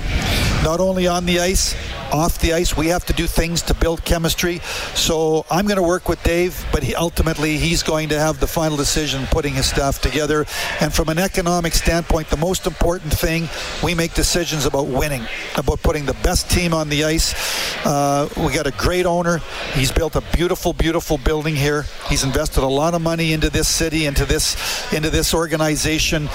not 0.63 0.79
only 0.79 1.07
on 1.07 1.25
the 1.25 1.39
ice, 1.39 1.75
off 2.11 2.39
the 2.39 2.53
ice. 2.53 2.75
We 2.77 2.87
have 2.87 3.05
to 3.05 3.13
do 3.13 3.27
things 3.27 3.61
to 3.63 3.73
build 3.73 4.03
chemistry. 4.05 4.59
So 4.93 5.45
I'm 5.49 5.65
going 5.65 5.77
to 5.77 5.83
work 5.83 6.07
with 6.09 6.21
Dave, 6.23 6.65
but 6.71 6.83
he, 6.83 6.95
ultimately 6.95 7.57
he's 7.57 7.83
going 7.83 8.09
to 8.09 8.19
have 8.19 8.39
the 8.39 8.47
final 8.47 8.77
decision 8.77 9.25
putting 9.27 9.53
his 9.53 9.67
staff 9.67 10.01
together. 10.01 10.45
And 10.79 10.93
from 10.93 11.09
an 11.09 11.19
economic 11.19 11.73
standpoint, 11.73 12.29
the 12.29 12.37
most 12.37 12.67
important 12.67 13.13
thing, 13.13 13.49
we 13.83 13.95
make 13.95 14.13
decisions 14.13 14.65
about 14.65 14.87
winning, 14.87 15.23
about 15.57 15.81
putting 15.81 16.05
the 16.05 16.13
best 16.23 16.49
team 16.49 16.73
on 16.73 16.89
the 16.89 17.03
ice. 17.03 17.33
Uh, 17.85 18.29
we 18.37 18.53
got 18.53 18.67
a 18.67 18.71
great 18.71 19.05
owner. 19.05 19.39
He's 19.73 19.91
built 19.91 20.15
a 20.15 20.23
beautiful, 20.33 20.73
beautiful 20.73 21.17
building 21.17 21.55
here. 21.55 21.85
He's 22.09 22.23
invested 22.23 22.63
a 22.63 22.67
lot 22.67 22.93
of 22.93 23.01
money 23.01 23.33
into 23.33 23.49
this 23.49 23.67
city, 23.67 24.05
into 24.05 24.25
this, 24.25 24.55
into 24.93 25.09
this 25.09 25.33
organization. 25.33 26.29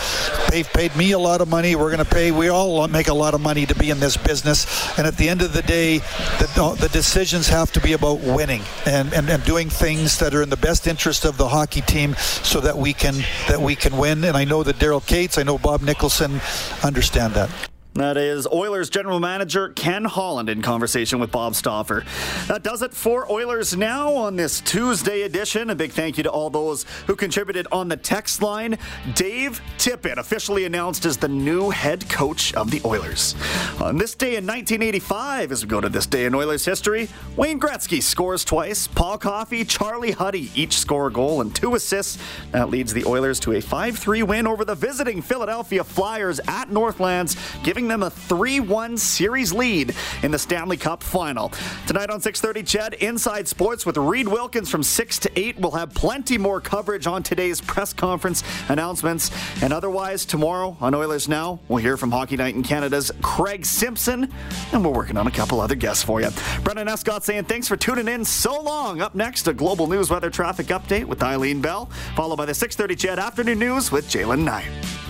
They've 0.51 0.69
paid 0.69 0.95
me 0.97 1.13
a 1.13 1.19
lot 1.19 1.41
of 1.41 1.49
money. 1.49 1.77
We're 1.77 1.91
going 1.91 2.05
to 2.05 2.11
pay. 2.11 2.31
We 2.31 2.49
all 2.49 2.87
make 2.89 3.09
a 3.09 3.15
lot 3.15 3.35
of 3.35 3.41
money 3.41 3.67
to 3.67 3.75
be 3.75 3.91
in 3.91 4.01
this 4.01 4.17
business. 4.17 4.67
And 4.99 5.07
at 5.07 5.17
the 5.17 5.29
end 5.29 5.43
of 5.43 5.53
the 5.53 5.60
day, 5.63 5.99
the, 6.39 6.77
the 6.81 6.89
decisions 6.93 7.49
have 7.49 7.73
to 7.73 7.81
be 7.81 7.93
about 7.93 8.21
winning 8.21 8.63
and, 8.87 9.13
and, 9.13 9.29
and 9.29 9.45
doing 9.45 9.69
things 9.69 10.19
that 10.19 10.35
are 10.35 10.43
in 10.43 10.51
the 10.51 10.57
best 10.57 10.87
interest 10.87 11.25
of 11.25 11.37
the 11.37 11.49
hockey 11.49 11.81
team, 11.83 12.15
so 12.15 12.61
that 12.61 12.77
we 12.77 12.93
can 12.93 13.15
that 13.49 13.61
we 13.61 13.75
can 13.75 13.97
win. 13.97 14.25
And 14.25 14.37
I 14.37 14.45
know 14.45 14.63
that 14.63 14.77
Daryl 14.77 15.05
Katz, 15.07 15.39
I 15.39 15.43
know 15.43 15.59
Bob 15.59 15.83
Nicholson 15.83 16.41
understand 16.83 17.35
that. 17.35 17.70
That 17.95 18.17
is 18.17 18.47
Oilers 18.47 18.89
general 18.89 19.19
manager 19.19 19.71
Ken 19.71 20.05
Holland 20.05 20.49
in 20.49 20.63
conversation 20.63 21.19
with 21.19 21.33
Bob 21.33 21.57
Stauffer. 21.57 22.05
That 22.47 22.63
does 22.63 22.83
it 22.83 22.95
for 22.95 23.31
Oilers 23.31 23.77
Now 23.77 24.15
on 24.15 24.37
this 24.37 24.61
Tuesday 24.61 25.23
edition. 25.23 25.71
A 25.71 25.75
big 25.75 25.91
thank 25.91 26.17
you 26.17 26.23
to 26.23 26.31
all 26.31 26.51
those 26.51 26.87
who 27.09 27.17
contributed 27.17 27.67
on 27.73 27.89
the 27.89 27.97
text 27.97 28.43
line. 28.43 28.79
Dave 29.15 29.61
Tippett 29.77 30.19
officially 30.19 30.67
announced 30.67 31.05
as 31.05 31.17
the 31.17 31.27
new 31.27 31.71
head 31.71 32.09
coach 32.09 32.55
of 32.55 32.71
the 32.71 32.81
Oilers. 32.85 33.35
On 33.81 33.99
this 33.99 34.15
day 34.15 34.37
in 34.37 34.47
1985, 34.47 35.51
as 35.51 35.65
we 35.65 35.69
go 35.69 35.81
to 35.81 35.89
this 35.89 36.07
day 36.07 36.27
in 36.27 36.35
Oilers 36.35 36.65
history, 36.65 37.09
Wayne 37.35 37.59
Gretzky 37.59 38.01
scores 38.01 38.45
twice. 38.45 38.87
Paul 38.87 39.19
Coffey, 39.19 39.65
Charlie 39.65 40.13
Huddy 40.13 40.49
each 40.55 40.79
score 40.79 41.09
a 41.09 41.13
goal 41.13 41.41
and 41.41 41.53
two 41.53 41.75
assists. 41.75 42.19
That 42.53 42.71
leads 42.71 42.95
the 42.95 43.05
Oilers 43.05 43.41
to 43.41 43.55
a 43.55 43.61
5 43.61 43.99
3 43.99 44.23
win 44.23 44.47
over 44.47 44.65
the 44.65 44.77
visiting 44.77 45.21
Philadelphia 45.21 45.83
Flyers 45.83 46.41
at 46.47 46.71
Northlands, 46.71 47.37
giving 47.65 47.80
them 47.89 48.03
a 48.03 48.11
3-1 48.11 48.99
series 48.99 49.53
lead 49.53 49.95
in 50.23 50.31
the 50.31 50.39
Stanley 50.39 50.77
Cup 50.77 51.03
final. 51.03 51.53
Tonight 51.87 52.11
on 52.11 52.21
6:30 52.21 52.63
CHED 52.63 52.95
Inside 52.95 53.49
Sports 53.49 53.87
with 53.87 53.97
Reid 53.97 54.29
Wilkins 54.29 54.71
from 54.71 54.83
6 54.83 55.19
to 55.21 55.39
8. 55.39 55.59
We'll 55.59 55.73
have 55.73 55.95
plenty 55.95 56.39
more 56.39 56.61
coverage 56.61 57.07
on 57.07 57.23
today's 57.23 57.61
press 57.61 57.93
conference 57.93 58.43
announcements 58.69 59.31
and 59.63 59.73
otherwise 59.73 60.25
tomorrow 60.25 60.77
on 60.81 60.95
Oilers 60.95 61.29
Now, 61.29 61.61
we'll 61.69 61.83
hear 61.83 61.97
from 61.97 62.11
Hockey 62.11 62.37
Night 62.37 62.55
in 62.55 62.63
Canada's 62.63 63.11
Craig 63.23 63.65
Simpson 63.65 64.33
and 64.73 64.85
we're 64.85 64.93
working 64.93 65.17
on 65.17 65.27
a 65.27 65.31
couple 65.31 65.61
other 65.61 65.75
guests 65.75 66.03
for 66.03 66.21
you. 66.21 66.29
Brendan 66.65 66.89
Escott 66.89 67.25
saying 67.25 67.45
thanks 67.45 67.69
for 67.69 67.77
tuning 67.77 68.09
in 68.09 68.25
so 68.25 68.61
long. 68.61 69.01
Up 69.01 69.15
next, 69.15 69.49
a 69.49 69.53
global 69.53 69.87
news 69.87 70.11
weather 70.11 70.31
traffic 70.31 70.69
update 70.69 71.05
with 71.05 71.23
Eileen 71.23 71.61
Bell, 71.61 71.87
followed 72.15 72.37
by 72.37 72.47
the 72.47 72.55
6:30 72.55 72.97
CHED 72.97 73.19
afternoon 73.19 73.59
news 73.59 73.93
with 73.93 74.07
Jalen 74.09 74.45
Nye. 74.45 75.10